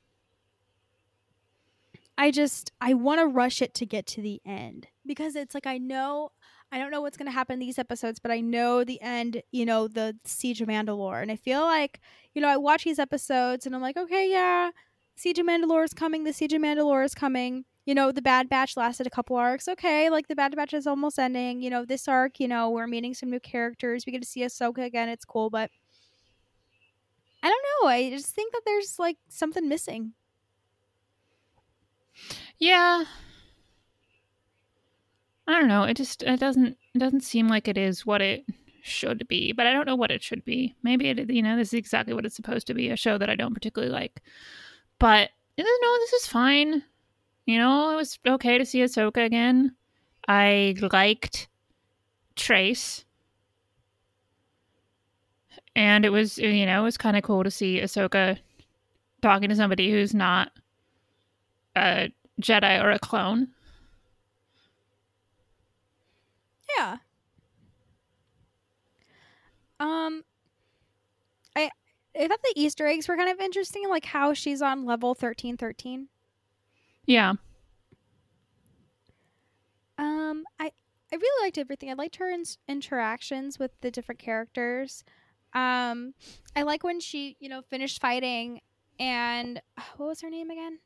[2.17, 5.67] I just, I want to rush it to get to the end because it's like,
[5.67, 6.33] I know.
[6.71, 9.43] I don't know what's going to happen in these episodes, but I know the end,
[9.53, 11.23] you know, the Siege of Mandalore.
[11.23, 12.01] And I feel like,
[12.35, 14.71] you know, I watch these episodes and I'm like, okay, yeah,
[15.17, 16.25] Siege of Mandalore is coming.
[16.25, 17.65] The Siege of Mandalore is coming.
[17.89, 19.67] You know, the Bad Batch lasted a couple arcs.
[19.67, 21.63] Okay, like the Bad Batch is almost ending.
[21.63, 24.05] You know, this arc, you know, we're meeting some new characters.
[24.05, 25.09] We get to see Ahsoka again.
[25.09, 25.71] It's cool, but
[27.43, 27.89] I don't know.
[27.89, 30.13] I just think that there's like something missing.
[32.59, 33.05] Yeah.
[35.47, 35.85] I don't know.
[35.85, 38.45] It just it doesn't it doesn't seem like it is what it
[38.83, 40.75] should be, but I don't know what it should be.
[40.83, 43.31] Maybe it you know, this is exactly what it's supposed to be, a show that
[43.31, 44.21] I don't particularly like.
[44.99, 46.83] But no, this is fine.
[47.49, 49.75] You know, it was okay to see Ahsoka again.
[50.29, 51.49] I liked
[52.37, 53.07] Trace.
[55.75, 58.37] And it was you know, it was kind of cool to see Ahsoka
[59.23, 60.53] talking to somebody who's not
[61.75, 63.49] a Jedi or a clone.
[66.77, 66.99] Yeah.
[69.81, 70.23] Um
[71.57, 71.71] I
[72.15, 75.57] I thought the Easter eggs were kind of interesting, like how she's on level thirteen
[75.57, 76.09] thirteen.
[77.09, 77.33] Yeah.
[79.97, 80.71] Um I
[81.11, 81.91] I really liked everything.
[81.91, 85.05] I liked her in- interactions with the different characters.
[85.55, 86.13] Um
[86.55, 88.61] I like when she, you know, finished fighting
[89.01, 89.61] and
[89.97, 90.81] what was her name again?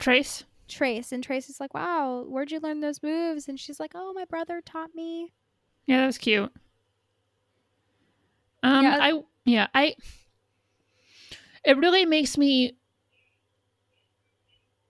[0.00, 0.44] Trace.
[0.66, 1.12] Trace.
[1.12, 4.24] And Trace is like, "Wow, where'd you learn those moves?" And she's like, "Oh, my
[4.24, 5.32] brother taught me."
[5.86, 6.52] Yeah, that was cute.
[8.64, 8.98] Um Yeah.
[9.00, 9.94] I yeah, I
[11.64, 12.76] it really makes me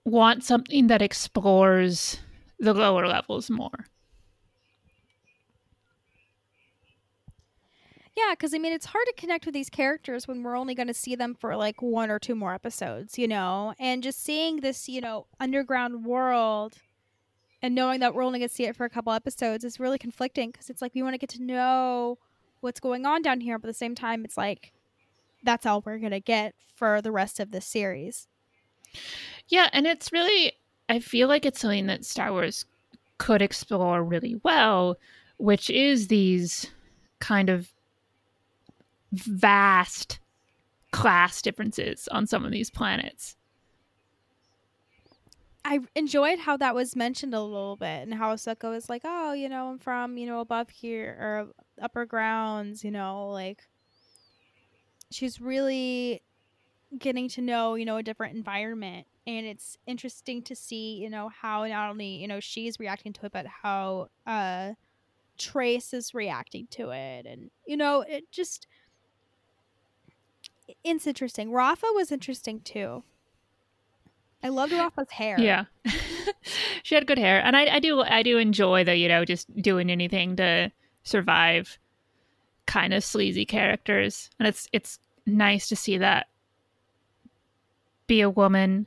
[0.05, 2.19] want something that explores
[2.59, 3.85] the lower levels more.
[8.15, 10.87] Yeah, because I mean, it's hard to connect with these characters when we're only going
[10.87, 13.73] to see them for like one or two more episodes, you know?
[13.79, 16.75] And just seeing this, you know, underground world
[17.63, 19.97] and knowing that we're only going to see it for a couple episodes is really
[19.97, 22.19] conflicting because it's like we want to get to know
[22.59, 24.73] what's going on down here, but at the same time, it's like
[25.43, 28.27] that's all we're going to get for the rest of this series.
[29.53, 30.53] Yeah, and it's really
[30.89, 32.65] I feel like it's something that Star Wars
[33.19, 34.97] could explore really well,
[35.37, 36.71] which is these
[37.19, 37.71] kind of
[39.11, 40.17] vast
[40.89, 43.35] class differences on some of these planets.
[45.63, 49.33] I enjoyed how that was mentioned a little bit and how Ahsoka was like, oh,
[49.33, 51.47] you know, I'm from, you know, above here or
[51.79, 53.61] upper grounds, you know, like
[55.11, 56.23] she's really
[56.97, 59.05] getting to know, you know, a different environment.
[59.25, 63.25] And it's interesting to see, you know, how not only, you know, she's reacting to
[63.25, 64.73] it, but how uh
[65.37, 67.25] Trace is reacting to it.
[67.25, 68.67] And, you know, it just
[70.83, 71.51] it's interesting.
[71.51, 73.03] Rafa was interesting too.
[74.43, 75.39] I loved Rafa's hair.
[75.39, 75.65] Yeah.
[76.83, 77.41] she had good hair.
[77.43, 80.71] And I, I do I do enjoy the, you know, just doing anything to
[81.03, 81.79] survive
[82.65, 84.29] kind of sleazy characters.
[84.39, 86.27] And it's it's nice to see that
[88.07, 88.85] be a woman.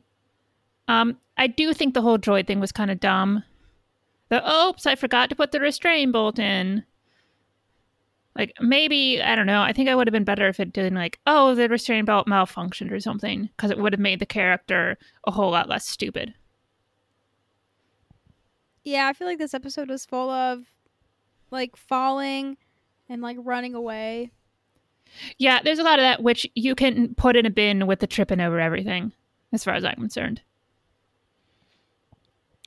[0.88, 3.42] Um, I do think the whole droid thing was kind of dumb.
[4.28, 6.84] The oops, I forgot to put the restraint bolt in.
[8.36, 9.62] Like maybe I don't know.
[9.62, 12.26] I think I would have been better if it didn't like oh the restraining belt
[12.26, 16.34] malfunctioned or something because it would have made the character a whole lot less stupid.
[18.84, 20.64] Yeah, I feel like this episode was full of
[21.50, 22.56] like falling
[23.08, 24.30] and like running away.
[25.38, 28.06] Yeah, there's a lot of that which you can put in a bin with the
[28.06, 29.12] tripping over everything,
[29.52, 30.42] as far as I'm concerned.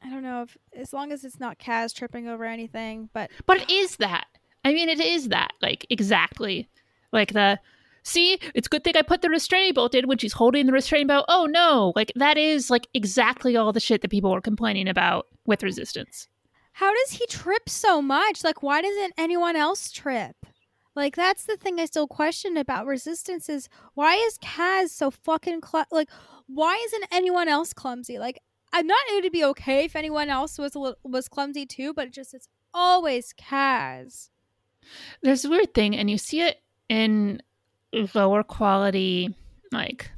[0.04, 3.62] I don't know if as long as it's not Kaz tripping over anything, but But
[3.62, 4.26] it is that.
[4.64, 5.52] I mean, it is that.
[5.62, 6.70] Like exactly.
[7.12, 7.60] Like the
[8.04, 11.08] see, it's good thing I put the restraining bolt in when she's holding the restraining
[11.08, 11.26] belt.
[11.28, 15.28] Oh no, like that is like exactly all the shit that people were complaining about
[15.46, 16.28] with resistance.
[16.74, 18.44] how does he trip so much?
[18.44, 20.36] Like why doesn't anyone else trip?
[20.96, 25.62] Like that's the thing I still question about resistance is why is Kaz so fucking
[25.70, 26.10] cl- like
[26.48, 28.18] why isn't anyone else clumsy?
[28.18, 28.40] Like
[28.72, 31.94] I'm not it would be okay if anyone else was a little, was clumsy too,
[31.94, 34.30] but it just it's always Kaz.
[35.22, 37.42] There's a weird thing, and you see it in
[38.14, 39.34] lower quality,
[39.72, 40.12] like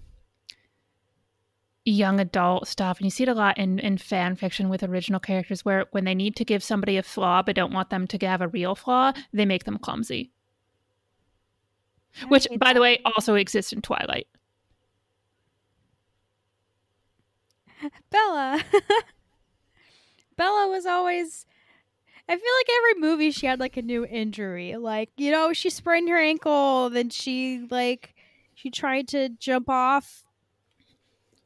[1.86, 5.20] young adult stuff, and you see it a lot in, in fan fiction with original
[5.20, 8.28] characters where when they need to give somebody a flaw but don't want them to
[8.28, 10.32] have a real flaw, they make them clumsy.
[12.22, 12.74] I Which, by that.
[12.74, 14.28] the way, also exists in Twilight.
[18.10, 18.62] Bella.
[20.38, 21.46] Bella was always.
[22.30, 24.78] I feel like every movie she had like a new injury.
[24.78, 28.16] Like, you know, she sprained her ankle, then she like
[28.54, 30.24] she tried to jump off.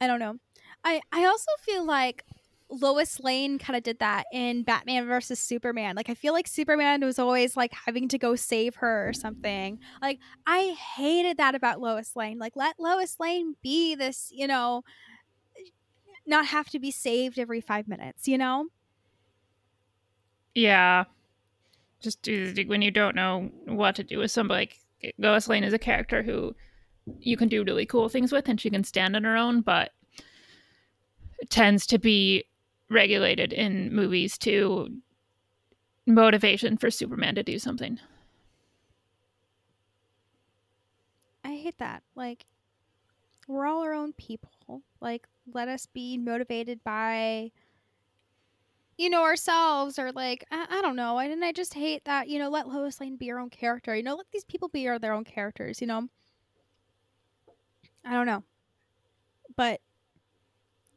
[0.00, 0.36] I don't know.
[0.84, 2.24] I I also feel like
[2.68, 5.96] Lois Lane kind of did that in Batman versus Superman.
[5.96, 9.78] Like I feel like Superman was always like having to go save her or something.
[10.02, 12.38] Like I hated that about Lois Lane.
[12.38, 14.82] Like let Lois Lane be this, you know,
[16.26, 18.66] not have to be saved every 5 minutes, you know?
[20.54, 21.04] Yeah.
[22.00, 24.70] Just do, when you don't know what to do with somebody,
[25.02, 26.54] like Lois Lane is a character who
[27.20, 29.92] you can do really cool things with and she can stand on her own, but
[31.48, 32.44] tends to be
[32.90, 34.88] regulated in movies to
[36.06, 37.98] motivation for Superman to do something.
[41.44, 42.02] I hate that.
[42.14, 42.46] Like,
[43.46, 44.82] we're all our own people.
[45.00, 47.50] Like, let us be motivated by,
[48.98, 51.14] you know, ourselves or like, I, I don't know.
[51.14, 53.94] why didn't I just hate that, you know, let Lois Lane be her own character.
[53.94, 56.08] You know, let these people be their own characters, you know?
[58.04, 58.42] I don't know.
[59.56, 59.80] But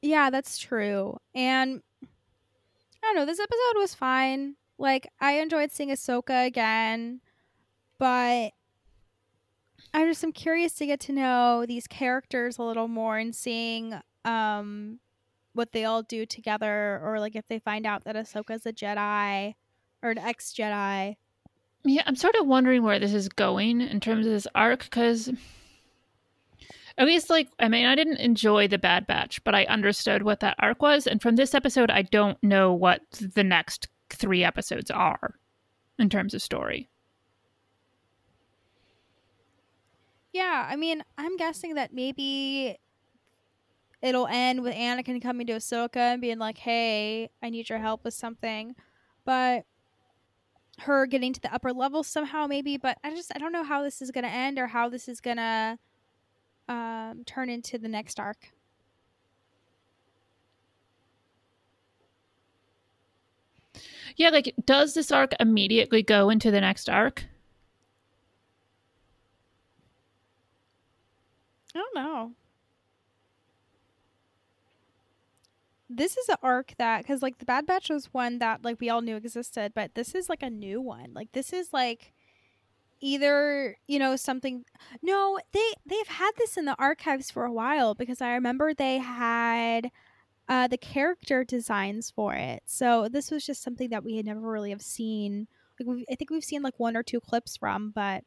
[0.01, 1.17] yeah, that's true.
[1.33, 2.07] And I
[3.01, 4.55] don't know, this episode was fine.
[4.77, 7.21] Like, I enjoyed seeing Ahsoka again,
[7.97, 8.51] but
[9.93, 13.99] I'm just I'm curious to get to know these characters a little more and seeing
[14.25, 14.99] um
[15.53, 19.55] what they all do together or like if they find out that Ahsoka's a Jedi
[20.01, 21.17] or an ex Jedi.
[21.83, 25.31] Yeah, I'm sort of wondering where this is going in terms of this arc because
[26.97, 30.41] at least like I mean I didn't enjoy the Bad Batch, but I understood what
[30.41, 34.91] that arc was, and from this episode I don't know what the next three episodes
[34.91, 35.35] are
[35.97, 36.89] in terms of story.
[40.31, 42.77] Yeah, I mean, I'm guessing that maybe
[44.01, 48.03] it'll end with Anakin coming to Ahsoka and being like, "Hey, I need your help
[48.03, 48.75] with something,"
[49.25, 49.65] but
[50.79, 52.77] her getting to the upper level somehow, maybe.
[52.77, 55.21] But I just I don't know how this is gonna end or how this is
[55.21, 55.77] gonna
[56.69, 58.51] um, turn into the next arc.
[64.15, 67.25] Yeah, like does this arc immediately go into the next arc?
[71.75, 72.33] I don't know.
[75.89, 78.89] This is an arc that because like the Bad Batch was one that like we
[78.89, 81.13] all knew existed, but this is like a new one.
[81.13, 82.13] Like this is like
[83.01, 84.65] either you know something.
[85.01, 88.99] No, they they've had this in the archives for a while because I remember they
[88.99, 89.91] had
[90.47, 92.63] uh, the character designs for it.
[92.65, 95.47] So this was just something that we had never really have seen.
[95.79, 98.23] Like I think we've seen like one or two clips from, but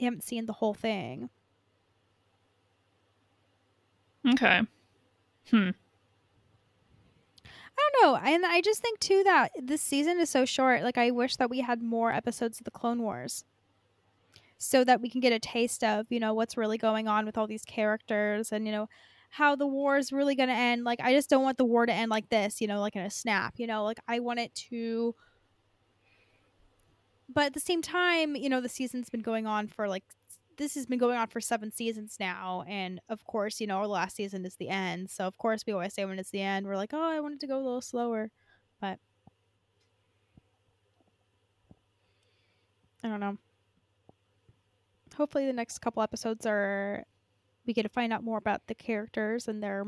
[0.00, 1.30] haven't seen the whole thing.
[4.28, 4.62] Okay.
[5.50, 5.70] Hmm.
[7.78, 8.20] I don't know.
[8.28, 10.82] And I just think too that this season is so short.
[10.82, 13.44] Like I wish that we had more episodes of the Clone Wars.
[14.58, 17.36] So that we can get a taste of, you know, what's really going on with
[17.36, 18.88] all these characters and, you know,
[19.30, 20.84] how the war is really going to end.
[20.84, 23.02] Like I just don't want the war to end like this, you know, like in
[23.02, 25.14] a snap, you know, like I want it to
[27.28, 30.04] But at the same time, you know, the season's been going on for like
[30.56, 33.86] this has been going on for seven seasons now and of course you know our
[33.86, 36.66] last season is the end so of course we always say when it's the end
[36.66, 38.30] we're like oh i wanted to go a little slower
[38.80, 38.98] but
[43.02, 43.36] i don't know
[45.16, 47.04] hopefully the next couple episodes are
[47.66, 49.86] we get to find out more about the characters and they're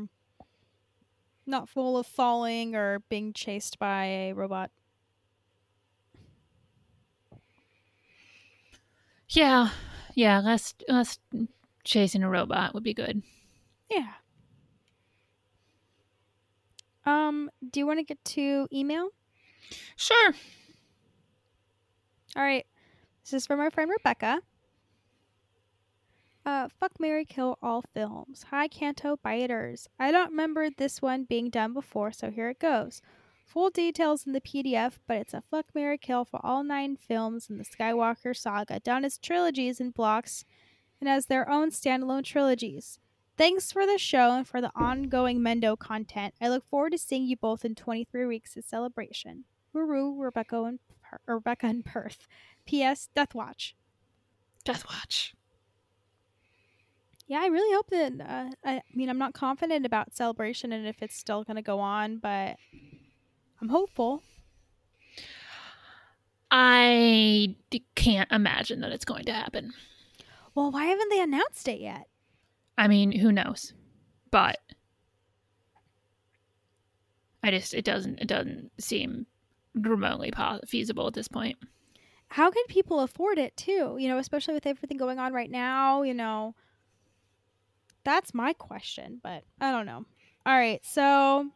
[1.45, 4.71] not full of falling or being chased by a robot.
[9.29, 9.69] Yeah,
[10.15, 10.39] yeah.
[10.39, 11.19] Less less
[11.83, 13.21] chasing a robot would be good.
[13.89, 14.13] Yeah.
[17.05, 19.09] Um, do you want to get to email?
[19.95, 20.33] Sure.
[22.35, 22.65] All right.
[23.23, 24.39] This is from our friend Rebecca.
[26.45, 28.45] Uh, fuck Marry Kill all films.
[28.51, 29.87] Hi Canto Biters.
[29.99, 33.01] I don't remember this one being done before, so here it goes.
[33.45, 37.49] Full details in the PDF, but it's a fuck Marry Kill for all nine films
[37.49, 40.45] in the Skywalker saga, done as trilogies in blocks
[40.99, 42.99] and as their own standalone trilogies.
[43.37, 46.33] Thanks for the show and for the ongoing Mendo content.
[46.41, 49.43] I look forward to seeing you both in 23 weeks of celebration.
[49.73, 52.27] Woo Rebecca and Per- Rebecca and Perth.
[52.65, 53.09] P.S.
[53.13, 53.75] Death Watch.
[54.63, 55.35] Death Watch.
[57.27, 58.13] Yeah, I really hope that.
[58.21, 61.79] Uh, I mean, I'm not confident about celebration and if it's still going to go
[61.79, 62.57] on, but
[63.61, 64.21] I'm hopeful.
[66.51, 69.73] I d- can't imagine that it's going to happen.
[70.53, 72.07] Well, why haven't they announced it yet?
[72.77, 73.73] I mean, who knows?
[74.31, 74.59] But
[77.43, 79.25] I just it doesn't it doesn't seem
[79.73, 81.57] remotely po- feasible at this point.
[82.29, 83.97] How can people afford it too?
[83.99, 86.55] You know, especially with everything going on right now, you know.
[88.03, 90.05] That's my question, but I don't know.
[90.45, 91.49] All right, so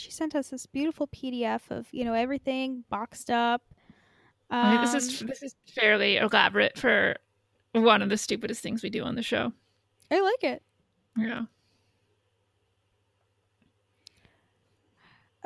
[0.00, 3.62] she sent us this beautiful PDF of, you know, everything boxed up.
[4.50, 7.16] I mean, this is Um, this is fairly elaborate for
[7.72, 9.52] one of the stupidest things we do on the show.
[10.10, 10.62] I like it.
[11.16, 11.42] Yeah.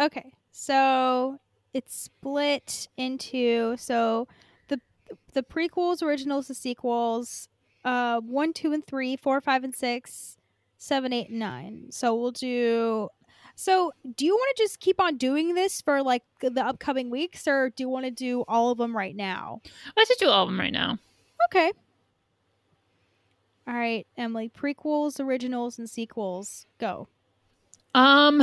[0.01, 1.39] Okay, so
[1.73, 4.27] it's split into so
[4.69, 4.81] the
[5.33, 7.49] the prequels, originals, the sequels,
[7.85, 10.39] uh, one, two, and three, four, five, and six,
[10.79, 11.87] seven, eight, and nine.
[11.91, 13.09] So we'll do.
[13.55, 17.47] So do you want to just keep on doing this for like the upcoming weeks,
[17.47, 19.61] or do you want to do all of them right now?
[19.97, 20.99] Let's just do all of them right now.
[21.49, 21.73] Okay.
[23.67, 24.51] All right, Emily.
[24.51, 26.67] Prequels, originals, and sequels.
[26.79, 27.09] Go.
[27.95, 28.39] Um,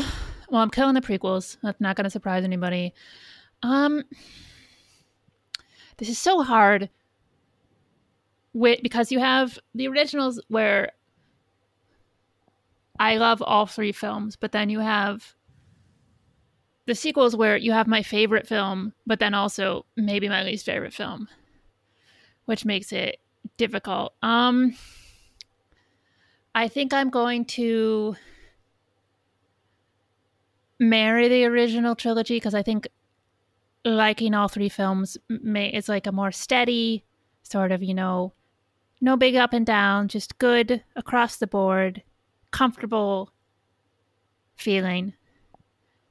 [0.50, 1.58] well, I'm killing the prequels.
[1.62, 2.94] That's not going to surprise anybody.
[3.64, 4.04] Um,
[5.98, 6.90] this is so hard
[8.54, 10.92] with because you have the originals where
[13.02, 15.34] I love all three films, but then you have
[16.86, 20.94] the sequels where you have my favorite film, but then also maybe my least favorite
[20.94, 21.28] film,
[22.46, 23.18] which makes it
[23.58, 24.14] difficult.
[24.22, 24.76] Um,
[26.54, 28.18] I think I'm going to
[30.80, 32.88] marry the original trilogy because I think
[33.84, 37.04] liking all three films may it's like a more steady
[37.42, 38.32] sort of you know
[39.00, 42.04] no big up and down just good across the board
[42.52, 43.32] comfortable
[44.56, 45.14] feeling.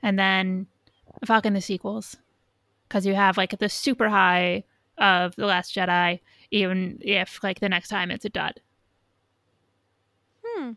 [0.02, 0.66] And then
[1.24, 2.16] fucking the sequels.
[2.88, 4.64] Because you have like the super high
[4.98, 6.20] of the last jedi
[6.50, 8.60] even if like the next time it's a dud.
[10.44, 10.72] Hmm.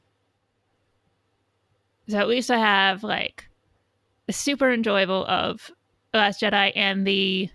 [2.08, 3.50] so at least i have like
[4.28, 5.72] the super enjoyable of
[6.12, 7.50] The Last Jedi and the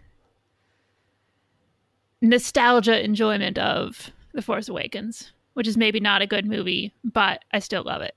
[2.20, 7.58] nostalgia enjoyment of The Force Awakens, which is maybe not a good movie, but I
[7.58, 8.14] still love it.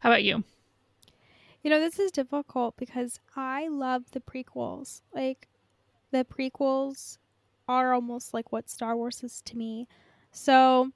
[0.00, 0.42] How about you?
[1.62, 5.02] You know, this is difficult because I love the prequels.
[5.14, 5.46] Like,
[6.10, 7.18] the prequels
[7.68, 9.86] are almost like what Star Wars is to me.
[10.32, 10.90] So,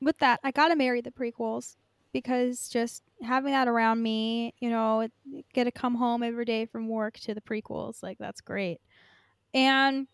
[0.00, 1.76] with that, I gotta marry the prequels
[2.10, 5.06] because just having that around me, you know,
[5.52, 8.80] get to come home every day from work to the prequels, like, that's great.
[9.52, 10.06] And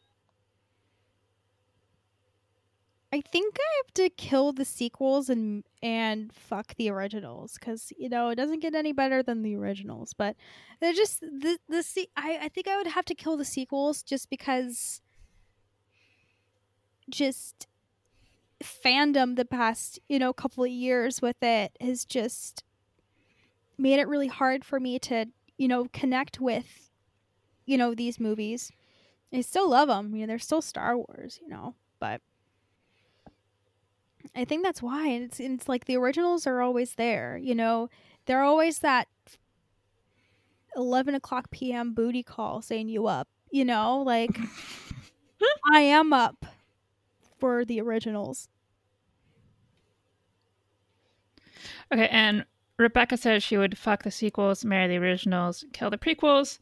[3.15, 8.09] I think I have to kill the sequels and and fuck the originals because you
[8.09, 10.15] know it doesn't get any better than the originals.
[10.15, 10.35] But
[10.81, 14.03] they're just the the se- I I think I would have to kill the sequels
[14.03, 15.03] just because
[17.11, 17.67] just
[18.63, 22.63] fandom the past you know couple of years with it has just
[23.77, 25.27] made it really hard for me to
[25.59, 26.91] you know connect with
[27.67, 28.73] you know these movies.
[29.33, 30.15] I still love them.
[30.15, 31.39] You know, they're still Star Wars.
[31.43, 32.23] You know, but.
[34.35, 35.09] I think that's why.
[35.09, 37.37] And it's it's like the originals are always there.
[37.37, 37.89] You know,
[38.27, 39.09] they're always that
[40.77, 41.93] eleven o'clock p.m.
[41.95, 43.29] booty call saying you up.
[43.51, 44.37] You know, like
[45.73, 46.47] I am up
[47.39, 48.49] for the originals.
[51.93, 52.47] Okay, and
[52.79, 56.59] Rebecca says she would fuck the sequels, marry the originals, kill the prequels.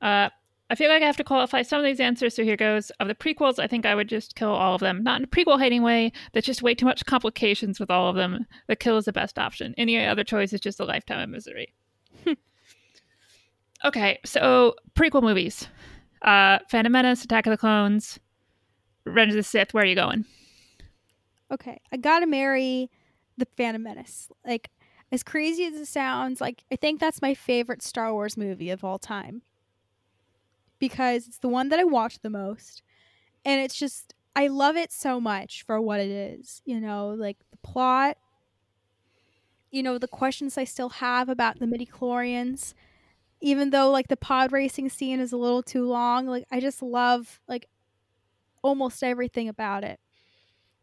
[0.00, 0.30] Uh,
[0.70, 2.34] I feel like I have to qualify some of these answers.
[2.34, 2.90] So here goes.
[3.00, 5.02] Of the prequels, I think I would just kill all of them.
[5.02, 6.12] Not in a prequel hating way.
[6.32, 8.46] That's just way too much complications with all of them.
[8.66, 9.74] The kill is the best option.
[9.78, 11.74] Any other choice is just a lifetime of misery.
[13.84, 15.68] okay, so prequel movies.
[16.22, 18.18] Uh Phantom Menace, Attack of the Clones,
[19.04, 19.72] Revenge of the Sith.
[19.72, 20.26] Where are you going?
[21.50, 22.90] Okay, I gotta marry
[23.38, 24.28] the Phantom Menace.
[24.44, 24.68] Like,
[25.10, 28.84] as crazy as it sounds, like I think that's my favorite Star Wars movie of
[28.84, 29.42] all time
[30.78, 32.82] because it's the one that I watch the most,
[33.44, 36.62] and it's just I love it so much for what it is.
[36.64, 38.16] You know, like the plot.
[39.70, 42.72] You know, the questions I still have about the midi chlorians,
[43.40, 46.26] even though like the pod racing scene is a little too long.
[46.26, 47.68] Like I just love like
[48.62, 50.00] almost everything about it.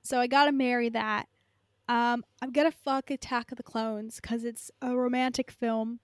[0.03, 1.27] So I gotta marry that.
[1.87, 5.99] Um, I'm gonna fuck Attack of the Clones because it's a romantic film.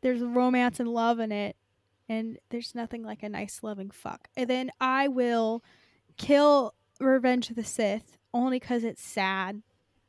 [0.00, 1.56] There's romance and love in it,
[2.10, 4.26] and there's nothing like a nice loving fuck.
[4.36, 5.62] And then I will
[6.18, 9.62] kill Revenge of the Sith only because it's sad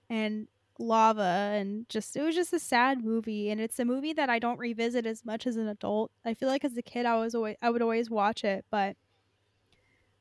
[0.09, 0.47] and
[0.79, 4.39] lava and just it was just a sad movie and it's a movie that I
[4.39, 6.11] don't revisit as much as an adult.
[6.25, 8.97] I feel like as a kid I was always I would always watch it, but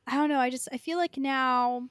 [0.07, 1.89] I don't know, I just I feel like now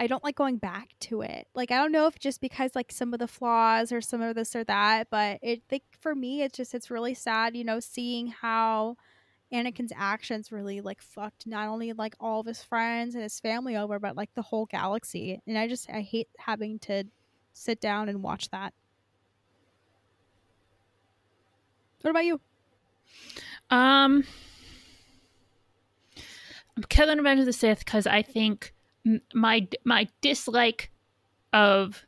[0.00, 1.46] I don't like going back to it.
[1.54, 4.34] Like I don't know if just because like some of the flaws or some of
[4.34, 7.80] this or that, but it think for me it's just it's really sad, you know,
[7.80, 8.96] seeing how
[9.52, 13.76] Anakin's actions really like fucked not only like all of his friends and his family
[13.76, 15.42] over, but like the whole galaxy.
[15.46, 17.04] And I just I hate having to
[17.52, 18.72] sit down and watch that.
[22.00, 22.40] What about you?
[23.68, 24.24] Um,
[26.74, 28.72] I'm killing Revenge of the Sith because I think
[29.34, 30.90] my my dislike
[31.52, 32.04] of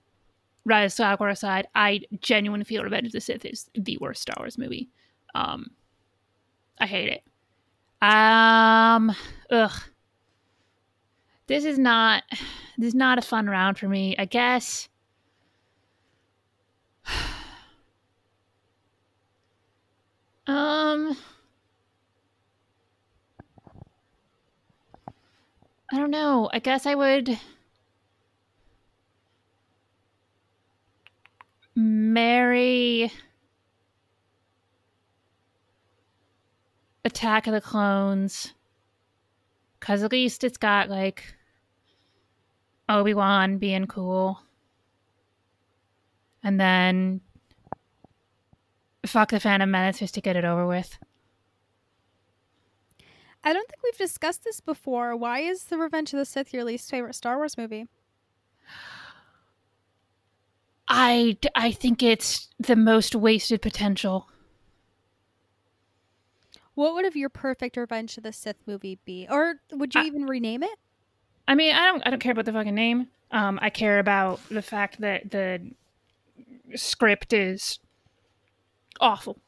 [0.64, 4.36] Rise of Skywalker aside, I genuinely feel Revenge of the Sith is the worst Star
[4.38, 4.88] Wars movie.
[5.34, 5.70] Um,
[6.78, 7.22] I hate it.
[8.06, 9.14] Um,
[9.50, 9.72] ugh.
[11.46, 12.22] This is not
[12.78, 14.16] this is not a fun round for me.
[14.18, 14.88] I guess.
[20.44, 21.16] Um.
[25.92, 26.48] I don't know.
[26.50, 27.38] I guess I would
[31.74, 33.12] marry
[37.04, 38.54] Attack of the Clones
[39.78, 41.34] because at least it's got like
[42.88, 44.40] Obi Wan being cool,
[46.42, 47.20] and then
[49.04, 50.96] fuck the Phantom Menace just to get it over with.
[53.44, 55.16] I don't think we've discussed this before.
[55.16, 57.86] Why is The Revenge of the Sith your least favorite Star Wars movie?
[60.88, 64.28] I, I think it's the most wasted potential.
[66.74, 69.26] What would have your perfect Revenge of the Sith movie be?
[69.30, 70.78] Or would you I- even rename it?
[71.48, 73.08] I mean, I don't I don't care about the fucking name.
[73.32, 75.72] Um, I care about the fact that the
[76.76, 77.80] script is
[79.00, 79.38] awful.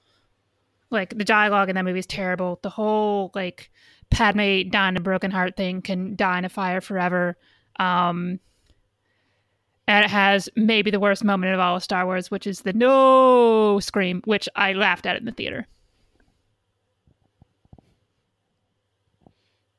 [0.94, 2.60] Like the dialogue in that movie is terrible.
[2.62, 3.70] The whole like
[4.10, 7.36] Padme dying a broken heart thing can die in a fire forever.
[7.78, 8.40] Um,
[9.86, 12.72] and it has maybe the worst moment of all of Star Wars, which is the
[12.72, 15.66] no scream, which I laughed at in the theater.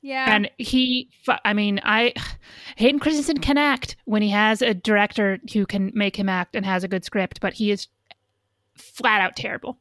[0.02, 0.26] Yeah.
[0.28, 1.10] And he,
[1.44, 2.14] I mean, I,
[2.76, 6.64] Hayden Christensen can act when he has a director who can make him act and
[6.64, 7.88] has a good script, but he is
[8.76, 9.80] flat out terrible.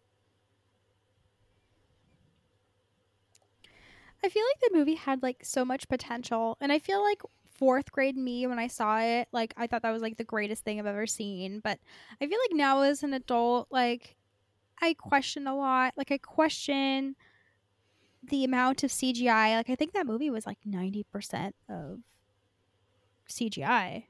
[4.25, 7.21] I feel like the movie had like so much potential, and I feel like
[7.59, 10.65] fourth grade me when I saw it, like I thought that was like the greatest
[10.65, 11.61] thing I've ever seen.
[11.61, 11.79] But
[12.21, 14.17] I feel like now as an adult, like
[14.81, 15.93] I question a lot.
[15.97, 17.17] Like I question
[18.23, 19.57] the amount of CGI.
[19.57, 21.99] Like I think that movie was like ninety percent of
[23.29, 24.05] CGI.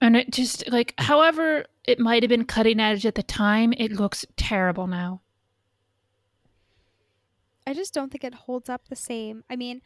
[0.00, 3.92] And it just, like, however it might have been cutting edge at the time, it
[3.92, 5.20] looks terrible now.
[7.70, 9.44] I just don't think it holds up the same.
[9.48, 9.80] I mean,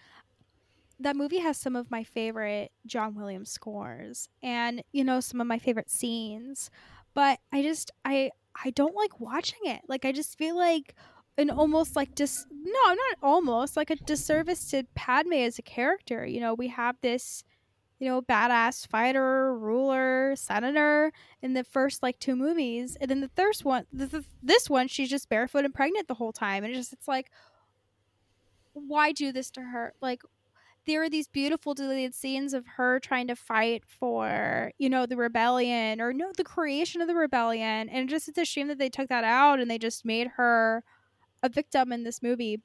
[0.99, 5.47] that movie has some of my favorite John Williams scores and you know some of
[5.47, 6.71] my favorite scenes,
[7.13, 8.31] but I just I
[8.65, 9.83] I don't like watching it.
[9.87, 10.95] Like I just feel like
[11.37, 16.25] an almost like dis no, not almost like a disservice to Padme as a character.
[16.25, 17.45] You know, we have this
[17.99, 21.13] you know, badass fighter, ruler, senator
[21.43, 25.09] in the first like two movies, and then the third one, the, this one, she's
[25.09, 27.31] just barefoot and pregnant the whole time, and it just it's like,
[28.75, 29.95] why do this to her?
[30.03, 30.23] Like,
[30.87, 35.17] there are these beautiful deleted scenes of her trying to fight for, you know, the
[35.17, 38.91] rebellion or no, the creation of the rebellion, and just it's a shame that they
[38.91, 40.85] took that out and they just made her
[41.43, 42.61] a victim in this movie.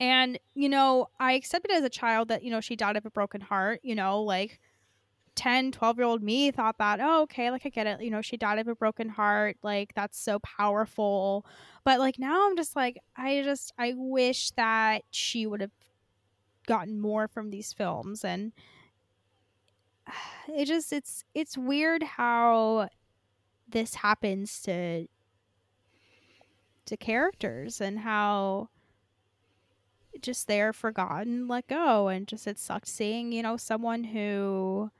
[0.00, 3.10] And, you know, I accepted as a child that, you know, she died of a
[3.10, 4.60] broken heart, you know, like
[5.34, 8.02] 10, 12 year old me thought that, oh, okay, like I get it.
[8.02, 9.56] You know, she died of a broken heart.
[9.62, 11.46] Like, that's so powerful.
[11.84, 15.72] But, like, now I'm just like, I just, I wish that she would have
[16.66, 18.24] gotten more from these films.
[18.24, 18.52] And
[20.48, 22.88] it just, it's, it's weird how
[23.68, 25.06] this happens to,
[26.86, 28.68] to characters and how
[30.20, 32.08] just they're forgotten, let go.
[32.08, 34.90] And just, it sucked seeing, you know, someone who,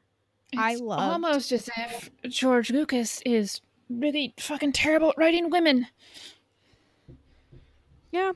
[0.59, 5.87] I love almost as if George Lucas is really fucking terrible at writing women.
[8.11, 8.33] Yeah.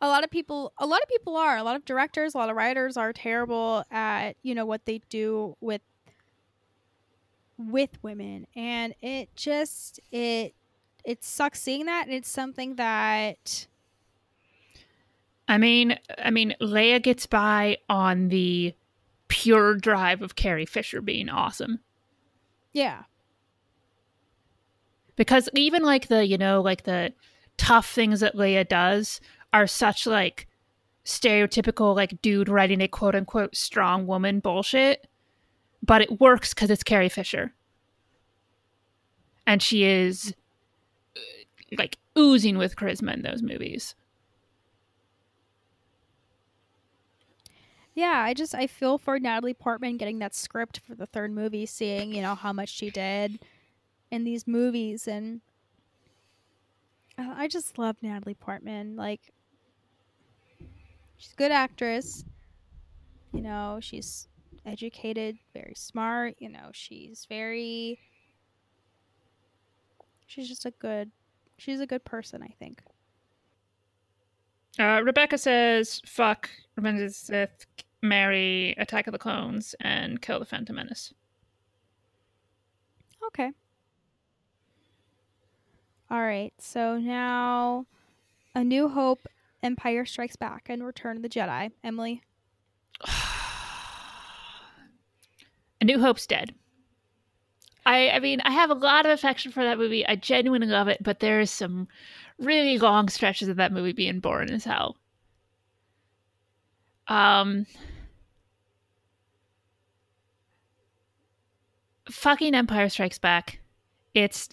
[0.00, 1.56] A lot of people a lot of people are.
[1.56, 5.00] A lot of directors, a lot of writers are terrible at, you know, what they
[5.08, 5.82] do with
[7.58, 8.46] with women.
[8.54, 10.54] And it just it
[11.04, 13.66] it sucks seeing that and it's something that
[15.48, 18.74] I mean, I mean, Leia gets by on the
[19.28, 21.80] pure drive of Carrie Fisher being awesome.
[22.72, 23.04] yeah.
[25.16, 27.12] Because even like the, you know, like the
[27.56, 29.20] tough things that Leia does
[29.52, 30.46] are such like
[31.06, 35.06] stereotypical like dude writing a quote unquote strong woman bullshit.
[35.82, 37.54] But it works because it's Carrie Fisher.
[39.46, 40.34] And she is
[41.16, 41.20] uh,
[41.78, 43.94] like oozing with charisma in those movies.
[47.96, 51.64] Yeah, I just I feel for Natalie Portman getting that script for the third movie,
[51.64, 53.40] seeing, you know, how much she did
[54.10, 55.40] in these movies and
[57.18, 58.96] I just love Natalie Portman.
[58.96, 59.32] Like
[61.16, 62.22] she's a good actress.
[63.32, 64.28] You know, she's
[64.66, 67.98] educated, very smart, you know, she's very
[70.26, 71.10] she's just a good
[71.56, 72.82] she's a good person, I think.
[74.78, 76.50] Uh, Rebecca says, fuck
[77.08, 77.64] Sith,
[78.08, 81.12] marry Attack of the Clones, and kill the Phantom Menace.
[83.26, 83.50] Okay.
[86.10, 86.52] All right.
[86.58, 87.86] So now
[88.54, 89.26] A New Hope,
[89.62, 91.72] Empire Strikes Back, and Return of the Jedi.
[91.82, 92.22] Emily.
[95.80, 96.54] A New Hope's dead.
[97.84, 100.04] I, I mean, I have a lot of affection for that movie.
[100.06, 101.86] I genuinely love it, but there's some
[102.38, 104.96] really long stretches of that movie being boring as hell.
[107.08, 107.66] Um,
[112.10, 113.60] fucking Empire Strikes Back.
[114.14, 114.48] It's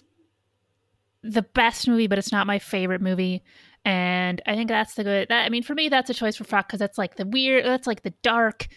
[1.22, 3.42] the best movie, but it's not my favorite movie.
[3.84, 5.28] And I think that's the good.
[5.28, 7.64] That I mean, for me, that's a choice for fuck because that's like the weird.
[7.64, 8.68] That's like the dark,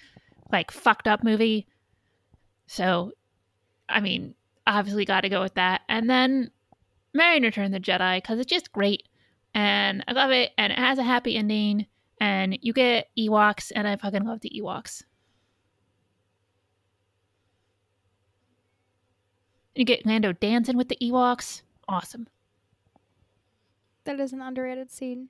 [0.51, 1.67] like fucked up movie.
[2.67, 3.11] So,
[3.87, 4.35] I mean,
[4.65, 5.81] obviously got to go with that.
[5.87, 6.51] And then
[7.13, 9.03] Marry and the Jedi because it's just great.
[9.53, 10.51] And I love it.
[10.57, 11.87] And it has a happy ending.
[12.19, 13.71] And you get Ewoks.
[13.73, 15.03] And I fucking love the Ewoks.
[19.77, 21.61] You get Lando dancing with the Ewoks.
[21.87, 22.27] Awesome.
[24.05, 25.29] That is an underrated scene.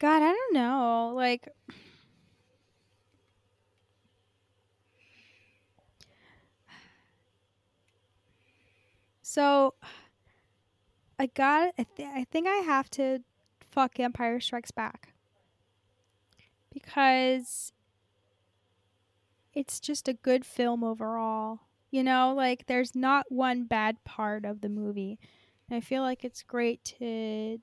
[0.00, 1.12] God, I don't know.
[1.14, 1.46] Like,
[9.22, 9.74] so
[11.16, 11.74] I got.
[11.78, 13.20] I, th- I think I have to
[13.70, 15.14] fuck Empire Strikes Back
[16.74, 17.72] because
[19.54, 21.60] it's just a good film overall.
[21.90, 25.18] You know, like there's not one bad part of the movie.
[25.68, 27.60] And I feel like it's great to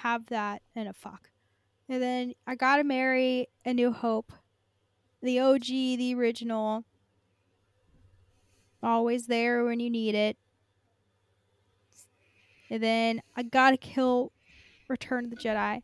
[0.00, 1.30] have that in a fuck.
[1.88, 4.32] And then I gotta marry A New Hope.
[5.22, 6.84] The OG, the original.
[8.82, 10.36] Always there when you need it.
[12.70, 14.32] And then I gotta kill
[14.88, 15.82] Return of the Jedi.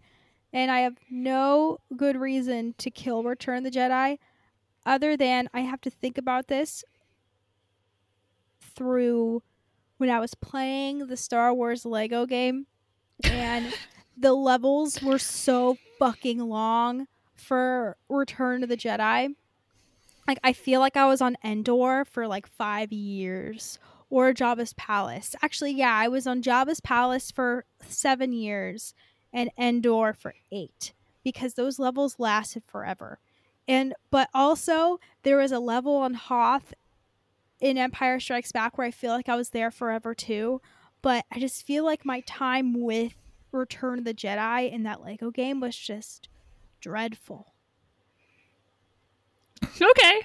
[0.53, 4.19] And I have no good reason to kill Return of the Jedi
[4.89, 6.83] other than I have to think about this
[8.75, 9.43] through
[9.99, 12.67] when I was playing the Star Wars Lego game
[13.23, 13.75] and
[14.17, 19.35] the levels were so fucking long for Return of the Jedi.
[20.27, 23.79] Like I feel like I was on Endor for like 5 years
[24.09, 25.37] or Jabba's palace.
[25.43, 28.95] Actually, yeah, I was on Jabba's palace for 7 years
[29.35, 33.19] and Endor for 8 because those levels lasted forever.
[33.69, 36.73] And but also there was a level on Hoth
[37.61, 40.61] in Empire Strikes Back where I feel like I was there forever too.
[41.03, 43.15] But I just feel like my time with
[43.53, 46.29] Return of the Jedi in that Lego game was just
[46.81, 47.53] dreadful.
[49.81, 50.23] Okay.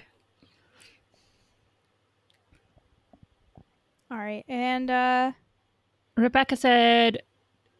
[4.09, 4.45] All right.
[4.47, 5.31] And uh
[6.15, 7.23] Rebecca said,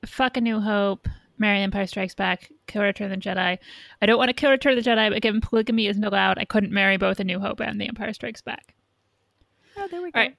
[0.06, 1.08] fuck A New Hope,
[1.38, 3.58] marry Empire Strikes Back, kill Return of the Jedi.
[4.02, 6.46] I don't want to kill Return of the Jedi, but given polygamy isn't allowed, I
[6.46, 8.74] couldn't marry both A New Hope and The Empire Strikes Back.
[9.78, 10.20] Oh, there we go.
[10.20, 10.36] All right.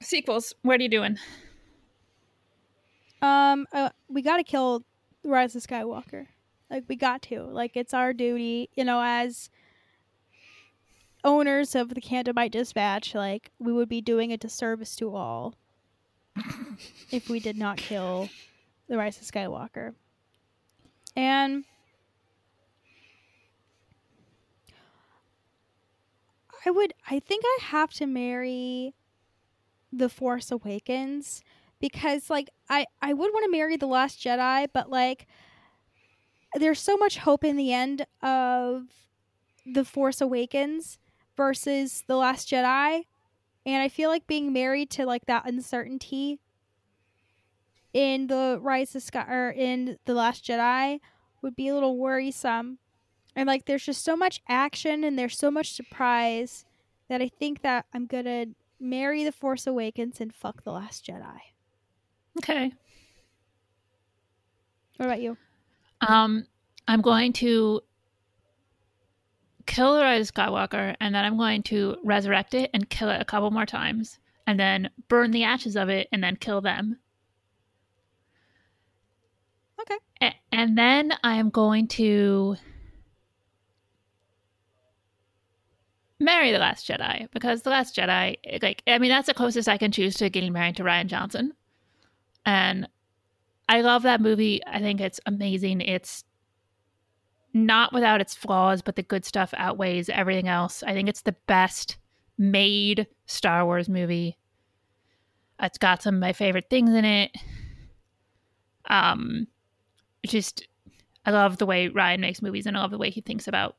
[0.00, 0.54] Sequels.
[0.62, 1.18] What are you doing?
[3.22, 4.84] Um, uh, we got to kill
[5.24, 6.26] Rise of Skywalker.
[6.70, 7.42] Like we got to.
[7.42, 9.50] Like it's our duty, you know, as
[11.24, 13.14] owners of the Candlelight Dispatch.
[13.14, 15.54] Like we would be doing a disservice to all
[17.10, 18.28] if we did not kill
[18.88, 19.94] the Rise of Skywalker.
[21.16, 21.64] And
[26.64, 26.94] I would.
[27.08, 28.94] I think I have to marry
[29.92, 31.42] the Force Awakens
[31.80, 35.26] because like I I would want to marry the last Jedi, but like
[36.54, 38.84] there's so much hope in the end of
[39.66, 40.98] the Force Awakens
[41.36, 43.04] versus the last Jedi,
[43.64, 46.40] and I feel like being married to like that uncertainty
[47.92, 51.00] in the Rise of Sky or in the Last Jedi
[51.42, 52.78] would be a little worrisome.
[53.36, 56.64] And like there's just so much action and there's so much surprise
[57.08, 58.46] that I think that I'm gonna
[58.78, 61.38] marry the Force Awakens and fuck the Last Jedi.
[62.38, 62.72] Okay.
[64.96, 65.36] What about you?
[66.00, 66.46] Um,
[66.86, 67.80] I'm going to
[69.66, 73.20] kill the Rise of Skywalker, and then I'm going to resurrect it and kill it
[73.20, 76.98] a couple more times, and then burn the ashes of it, and then kill them.
[79.90, 80.00] Okay.
[80.22, 82.56] A- and then I'm going to
[86.18, 89.78] marry the Last Jedi because the Last Jedi, like, I mean, that's the closest I
[89.78, 91.52] can choose to getting married to Rian Johnson,
[92.44, 92.88] and
[93.68, 94.60] I love that movie.
[94.66, 95.80] I think it's amazing.
[95.80, 96.24] It's
[97.52, 100.82] not without its flaws, but the good stuff outweighs everything else.
[100.82, 101.98] I think it's the best
[102.38, 104.36] made Star Wars movie.
[105.60, 107.36] It's got some of my favorite things in it.
[108.88, 109.46] Um,
[110.26, 110.66] just
[111.24, 113.76] I love the way Rian makes movies, and I love the way he thinks about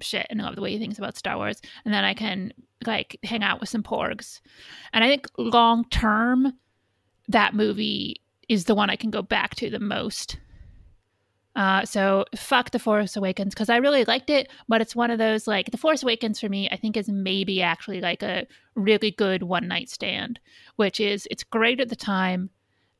[0.00, 1.60] shit, and I love the way he thinks about Star Wars.
[1.84, 2.52] And then I can
[2.86, 4.40] like hang out with some porgs,
[4.92, 6.54] and I think long term,
[7.28, 10.38] that movie is the one I can go back to the most.
[11.56, 15.18] Uh, so fuck the Force Awakens because I really liked it, but it's one of
[15.18, 16.68] those like the Force Awakens for me.
[16.70, 20.40] I think is maybe actually like a really good one night stand,
[20.76, 22.50] which is it's great at the time,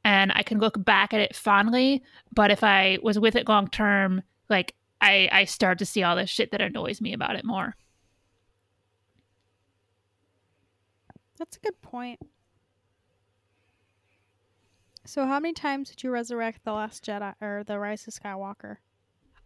[0.05, 2.03] and I can look back at it fondly.
[2.33, 6.17] But if I was with it long term, like I I start to see all
[6.17, 7.75] this shit that annoys me about it more.
[11.39, 12.21] That's a good point.
[15.07, 18.77] So, how many times did you resurrect the Last Jedi or the Rise of Skywalker?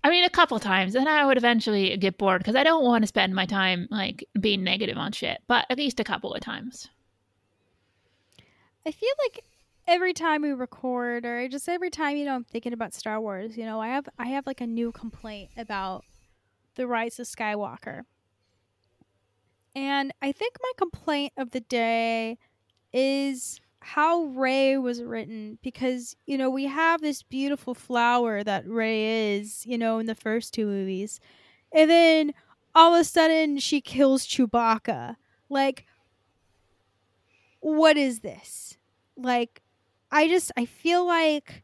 [0.05, 3.03] I mean, a couple times, and I would eventually get bored because I don't want
[3.03, 5.39] to spend my time like being negative on shit.
[5.49, 6.89] But at least a couple of times.
[8.87, 9.45] I feel like
[9.89, 13.57] every time we record, or just every time you know I'm thinking about Star Wars,
[13.57, 16.05] you know, I have I have like a new complaint about
[16.77, 18.03] the Rise of Skywalker,
[19.75, 22.39] and I think my complaint of the day
[22.93, 29.37] is how Rey was written because you know we have this beautiful flower that Rey
[29.37, 31.19] is, you know, in the first two movies.
[31.73, 32.35] And then
[32.75, 35.17] all of a sudden she kills Chewbacca.
[35.49, 35.87] Like
[37.61, 38.77] what is this?
[39.17, 39.63] Like
[40.11, 41.63] I just I feel like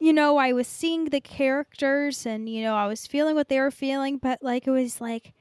[0.00, 3.60] you know, I was seeing the characters and you know, I was feeling what they
[3.60, 5.34] were feeling, but like it was like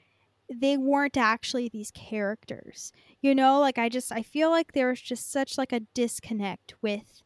[0.53, 2.91] they weren't actually these characters
[3.21, 3.59] you know?
[3.61, 7.23] Like i just i feel like there was just such like a disconnect with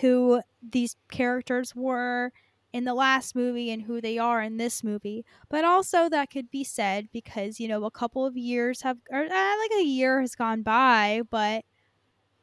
[0.00, 2.32] who these characters were
[2.72, 5.24] in the last movie and who they are in this movie.
[5.50, 9.24] But also that could be said because you know a couple of years have or
[9.24, 9.28] uh,
[9.58, 11.64] like a year has gone by but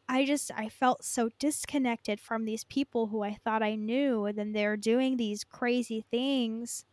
[0.09, 4.37] i just i felt so disconnected from these people who i thought i knew and
[4.37, 6.83] then they're doing these crazy things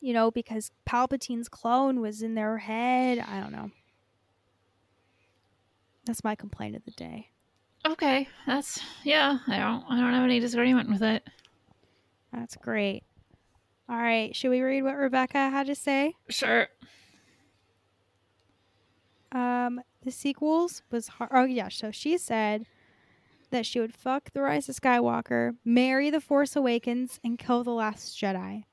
[0.00, 3.70] you know because palpatine's clone was in their head i don't know
[6.04, 7.28] that's my complaint of the day.
[7.86, 9.38] Okay, that's yeah.
[9.46, 11.26] I don't I don't have any disagreement with it.
[12.32, 13.04] That's great.
[13.88, 16.14] All right, should we read what Rebecca had to say?
[16.28, 16.68] Sure.
[19.32, 21.30] Um, the sequels was hard.
[21.32, 22.66] Oh yeah, so she said
[23.50, 27.70] that she would fuck the Rise of Skywalker, marry the Force Awakens, and kill the
[27.70, 28.64] Last Jedi.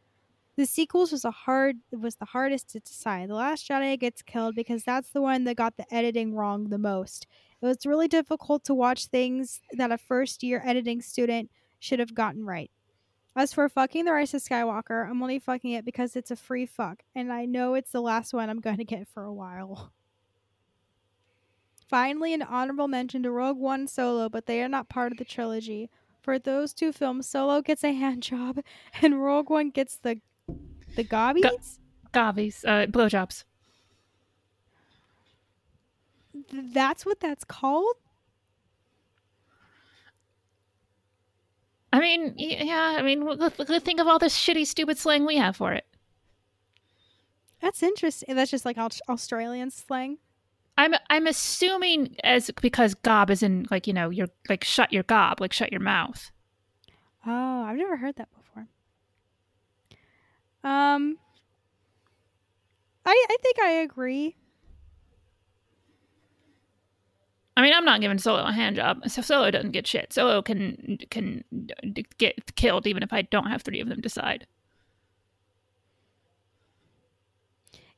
[0.57, 3.29] The sequels was a hard was the hardest to decide.
[3.29, 6.77] The Last Jedi gets killed because that's the one that got the editing wrong the
[6.77, 7.27] most.
[7.61, 11.49] It was really difficult to watch things that a first year editing student
[11.79, 12.71] should have gotten right.
[13.35, 16.65] As for fucking the Rise of Skywalker, I'm only fucking it because it's a free
[16.65, 19.93] fuck, and I know it's the last one I'm going to get for a while.
[21.89, 25.25] Finally, an honorable mention to Rogue One Solo, but they are not part of the
[25.25, 25.89] trilogy.
[26.21, 28.59] for those two films, Solo gets a hand job
[29.01, 30.21] and Rogue One gets the
[30.95, 31.79] the gobbies.
[32.13, 33.43] Gavies, uh, blowjobs.
[36.51, 37.95] That's what that's called.
[41.91, 42.97] I mean, yeah.
[42.99, 43.27] I mean,
[43.81, 45.85] think of all this shitty, stupid slang we have for it.
[47.61, 48.35] That's interesting.
[48.35, 50.19] That's just like Australian slang.
[50.79, 55.03] I'm I'm assuming as because gob is in like you know you're like shut your
[55.03, 56.31] gob like shut your mouth.
[57.27, 58.65] Oh, I've never heard that before.
[60.63, 61.17] Um,
[63.05, 64.37] I I think I agree.
[67.57, 69.01] I mean, I'm not giving Solo a hand job.
[69.09, 70.13] So Solo doesn't get shit.
[70.13, 71.43] Solo can can
[72.17, 74.47] get killed even if I don't have three of them decide.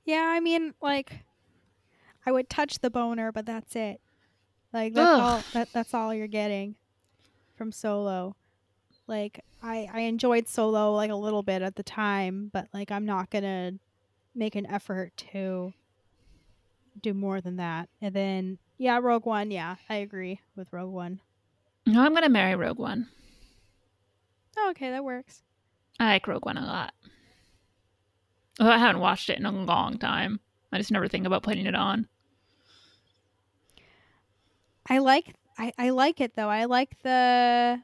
[0.03, 1.23] Yeah, I mean, like,
[2.25, 3.99] I would touch the boner, but that's it.
[4.73, 5.19] Like that's Ugh.
[5.19, 5.43] all.
[5.53, 6.75] That that's all you're getting
[7.55, 8.35] from Solo.
[9.07, 13.05] Like I I enjoyed Solo like a little bit at the time, but like I'm
[13.05, 13.73] not gonna
[14.33, 15.73] make an effort to
[17.01, 17.89] do more than that.
[18.01, 19.51] And then yeah, Rogue One.
[19.51, 21.19] Yeah, I agree with Rogue One.
[21.85, 23.09] No, I'm gonna marry Rogue One.
[24.57, 25.43] Oh, okay, that works.
[25.99, 26.93] I like Rogue One a lot.
[28.59, 30.39] Although I haven't watched it in a long time.
[30.71, 32.07] I just never think about putting it on.
[34.89, 36.49] I like I, I like it though.
[36.49, 37.81] I like the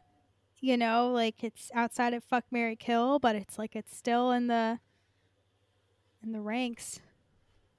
[0.60, 4.48] you know, like it's outside of fuck Marry Kill, but it's like it's still in
[4.48, 4.80] the
[6.24, 7.00] in the ranks.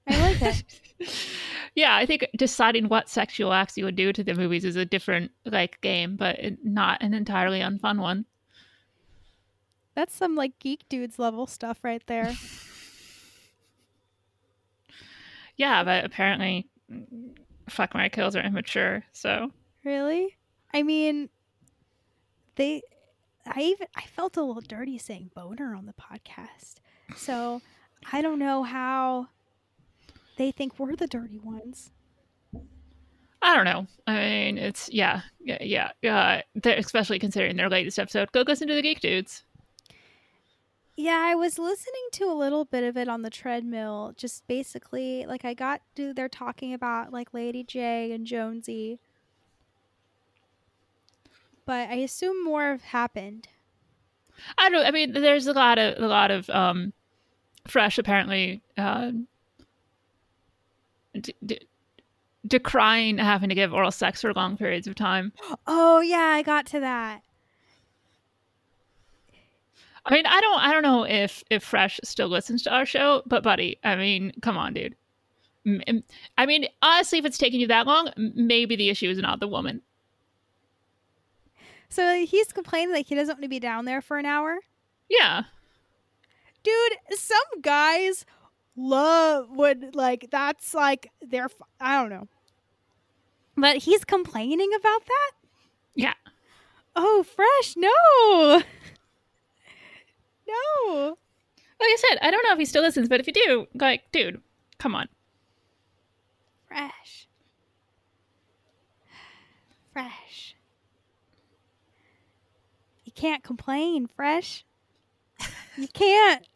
[0.08, 0.64] I like it.
[1.74, 4.84] yeah, I think deciding what sexual acts you would do to the movies is a
[4.84, 8.24] different like game, but not an entirely unfun one.
[9.94, 12.34] That's some like geek dudes level stuff right there.
[15.58, 16.68] Yeah, but apparently,
[17.68, 19.04] fuck my kills are immature.
[19.12, 19.52] So
[19.84, 20.36] really?
[20.72, 21.28] I mean
[22.56, 22.82] they
[23.46, 26.76] I even I felt a little dirty saying boner on the podcast.
[27.16, 27.60] So
[28.12, 29.28] I don't know how
[30.36, 31.90] they think we're the dirty ones.
[33.40, 33.86] I don't know.
[34.06, 36.42] I mean, it's yeah, yeah, yeah.
[36.64, 38.32] Uh, especially considering their latest episode.
[38.32, 39.44] Go listen to the Geek Dudes.
[41.00, 44.14] Yeah, I was listening to a little bit of it on the treadmill.
[44.16, 48.98] Just basically, like I got to they're talking about like Lady J and Jonesy,
[51.64, 53.46] but I assume more have happened.
[54.58, 54.84] I don't.
[54.84, 56.92] I mean, there's a lot of a lot of um,
[57.68, 59.12] fresh apparently uh,
[61.14, 61.60] d- d-
[62.44, 65.32] decrying having to give oral sex for long periods of time.
[65.64, 67.22] Oh yeah, I got to that.
[70.08, 70.58] I mean, I don't.
[70.60, 74.32] I don't know if if Fresh still listens to our show, but buddy, I mean,
[74.40, 74.96] come on, dude.
[76.38, 79.48] I mean, honestly, if it's taking you that long, maybe the issue is not the
[79.48, 79.82] woman.
[81.90, 84.58] So he's complaining that he doesn't want to be down there for an hour.
[85.10, 85.42] Yeah.
[86.62, 88.24] Dude, some guys
[88.76, 91.48] love would like that's like their
[91.80, 92.28] I don't know.
[93.56, 95.30] But he's complaining about that?
[95.94, 96.14] Yeah.
[96.94, 97.74] Oh, fresh.
[97.76, 98.62] No.
[100.48, 101.18] no.
[101.80, 104.10] Like I said, I don't know if he still listens, but if you do, like,
[104.10, 104.40] dude,
[104.78, 105.08] come on.
[106.66, 107.28] Fresh.
[109.92, 110.56] Fresh.
[113.04, 114.64] You can't complain, Fresh.
[115.76, 116.46] You can't.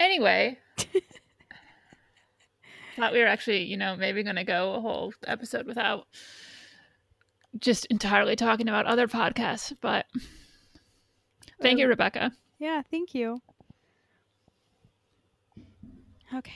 [0.00, 0.58] Anyway,
[2.96, 6.06] thought we were actually, you know, maybe going to go a whole episode without
[7.58, 10.06] just entirely talking about other podcasts, but
[11.60, 12.32] thank you, Um, Rebecca.
[12.58, 13.40] Yeah, thank you.
[16.34, 16.52] Okay.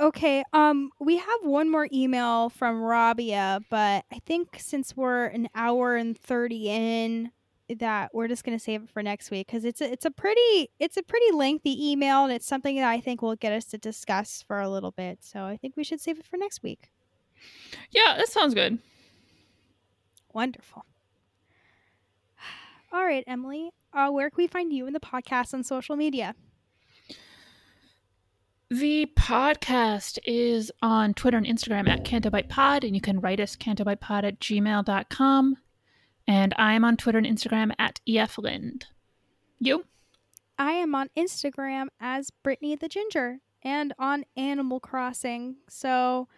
[0.00, 5.48] Okay, um we have one more email from Rabia, but I think since we're an
[5.56, 7.30] hour and 30 in
[7.78, 10.10] that we're just going to save it for next week cuz it's a, it's a
[10.10, 13.64] pretty it's a pretty lengthy email and it's something that I think will get us
[13.66, 15.18] to discuss for a little bit.
[15.22, 16.90] So I think we should save it for next week.
[17.90, 18.78] Yeah, that sounds good.
[20.32, 20.84] Wonderful.
[22.92, 26.34] All right, Emily, uh, where can we find you in the podcast on social media?
[28.70, 34.24] The podcast is on Twitter and Instagram at CantoBightPod, and you can write us cantobightpod
[34.24, 35.56] at gmail.com.
[36.26, 38.84] And I'm on Twitter and Instagram at EFLind.
[39.58, 39.84] You?
[40.58, 45.56] I am on Instagram as Brittany the Ginger and on Animal Crossing.
[45.68, 46.28] So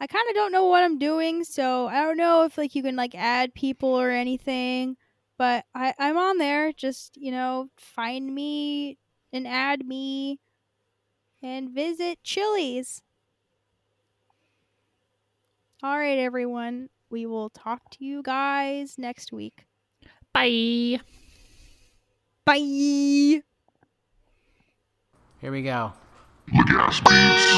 [0.00, 1.44] I kind of don't know what I'm doing.
[1.44, 4.96] So I don't know if like you can like add people or anything.
[5.36, 6.72] But I, I'm on there.
[6.72, 8.98] Just, you know, find me
[9.32, 10.40] and add me
[11.42, 13.02] and visit Chili's.
[15.82, 16.88] All right, everyone.
[17.10, 19.66] We will talk to you guys next week.
[20.32, 21.00] Bye.
[22.44, 23.42] Bye.
[25.40, 25.92] Here we go.
[26.50, 26.64] Yo,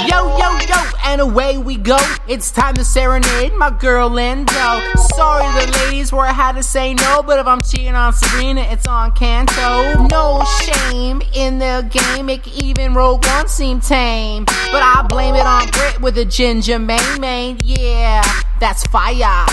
[0.08, 1.96] yo, yo, and away we go.
[2.26, 4.96] It's time to serenade my girl Lindo.
[5.14, 8.62] Sorry the ladies where I had to say no, but if I'm cheating on Sabrina,
[8.62, 10.08] it's on Canto.
[10.08, 14.44] No shame in the game, can even Rogue One seem tame.
[14.44, 17.60] But I blame it on Brit with a ginger main main.
[17.62, 18.24] Yeah,
[18.58, 19.46] that's fire.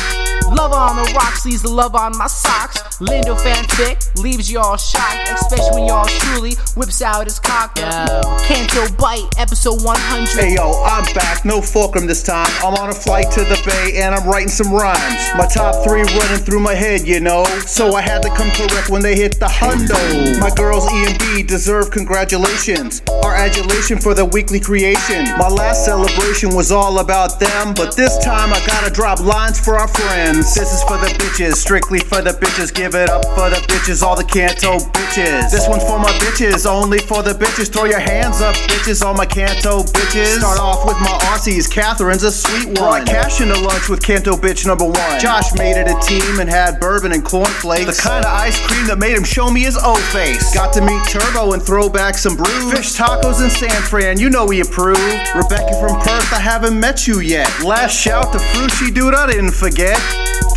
[0.49, 2.80] Love on the rocks leaves the love on my socks.
[2.99, 6.07] Lindo fanfic leaves you all shocked, especially when y'all
[6.41, 7.76] whips out his cock.
[7.76, 10.39] Canto Bight, episode 100.
[10.39, 12.47] Hey yo, I'm back, no fulcrum this time.
[12.64, 15.22] I'm on a flight to the bay and I'm writing some rhymes.
[15.35, 17.45] My top three running through my head, you know.
[17.65, 20.39] So I had to come correct when they hit the hundo.
[20.39, 23.01] My girls E and B deserve congratulations.
[23.23, 25.26] Our adulation for the weekly creation.
[25.38, 29.77] My last celebration was all about them, but this time I gotta drop lines for
[29.77, 30.53] our friends.
[30.53, 32.73] This is for the bitches, strictly for the bitches.
[32.73, 35.49] Give it up for the bitches, all the Canto bitches.
[35.49, 36.26] This one's for my bitches,
[36.65, 37.71] only for the bitches.
[37.71, 40.39] Throw your hands up, bitches, all my Canto bitches.
[40.39, 42.75] Start off with my Aussies, Catherine's a sweet one.
[42.75, 45.19] Brought cash into lunch with Canto bitch number one.
[45.19, 47.85] Josh made it a team and had bourbon and cornflakes.
[47.85, 50.53] The kind of ice cream that made him show me his O face.
[50.53, 52.71] Got to meet Turbo and throw back some brews.
[52.71, 54.99] Fish tacos in San Fran, you know we approve.
[55.33, 57.49] Rebecca from Perth, I haven't met you yet.
[57.63, 59.99] Last shout to Frushi dude, I didn't forget.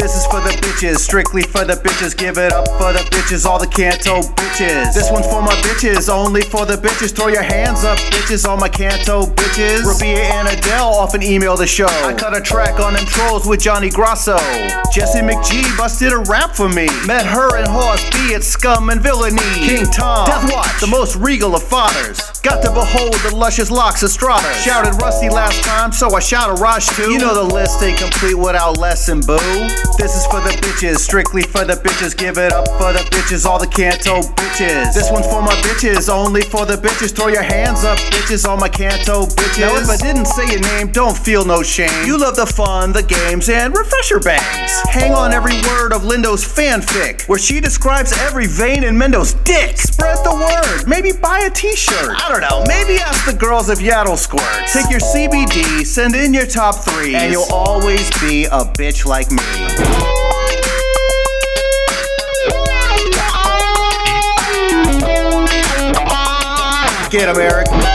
[0.00, 2.16] This is for the bitches, strictly for the bitches.
[2.16, 4.94] Give it up for the bitches, all the Canto bitches.
[4.94, 7.14] This one's for my bitches, only for the bitches.
[7.14, 9.84] Throw your hands up, bitches, all my Canto bitches.
[9.84, 11.86] Rabia and Adele often email the show.
[11.86, 14.38] I cut a track on them trolls with Johnny Grosso.
[14.90, 16.88] Jesse McGee busted a rap for me.
[17.06, 19.36] Met her and Horse B at Scum and Villainy.
[19.60, 22.18] King Tom, Death Watch, the most regal of fathers.
[22.40, 24.50] Got to behold the luscious locks of Strata.
[24.60, 27.12] Shouted Rusty last time, so I shout a Raj too.
[27.12, 29.68] You know the list ain't complete without lesson, boo.
[29.98, 32.16] This is for the bitches, strictly for the bitches.
[32.16, 34.94] Give it up for the bitches, all the Canto bitches.
[34.94, 37.14] This one's for my bitches, only for the bitches.
[37.14, 39.60] Throw your hands up, bitches, all my Canto bitches.
[39.60, 41.90] Now, if I didn't say your name, don't feel no shame.
[42.06, 44.72] You love the fun, the games, and refresher bangs.
[44.90, 49.78] Hang on every word of Lindo's fanfic, where she describes every vein in Mendo's dick.
[49.78, 52.16] Spread the word, maybe buy a t shirt.
[52.16, 54.72] I don't know, maybe ask the girls if Yaddle squirts.
[54.72, 59.30] Take your CBD, send in your top three, and you'll always be a bitch like
[59.30, 59.40] me.
[67.10, 67.89] Get him, Eric.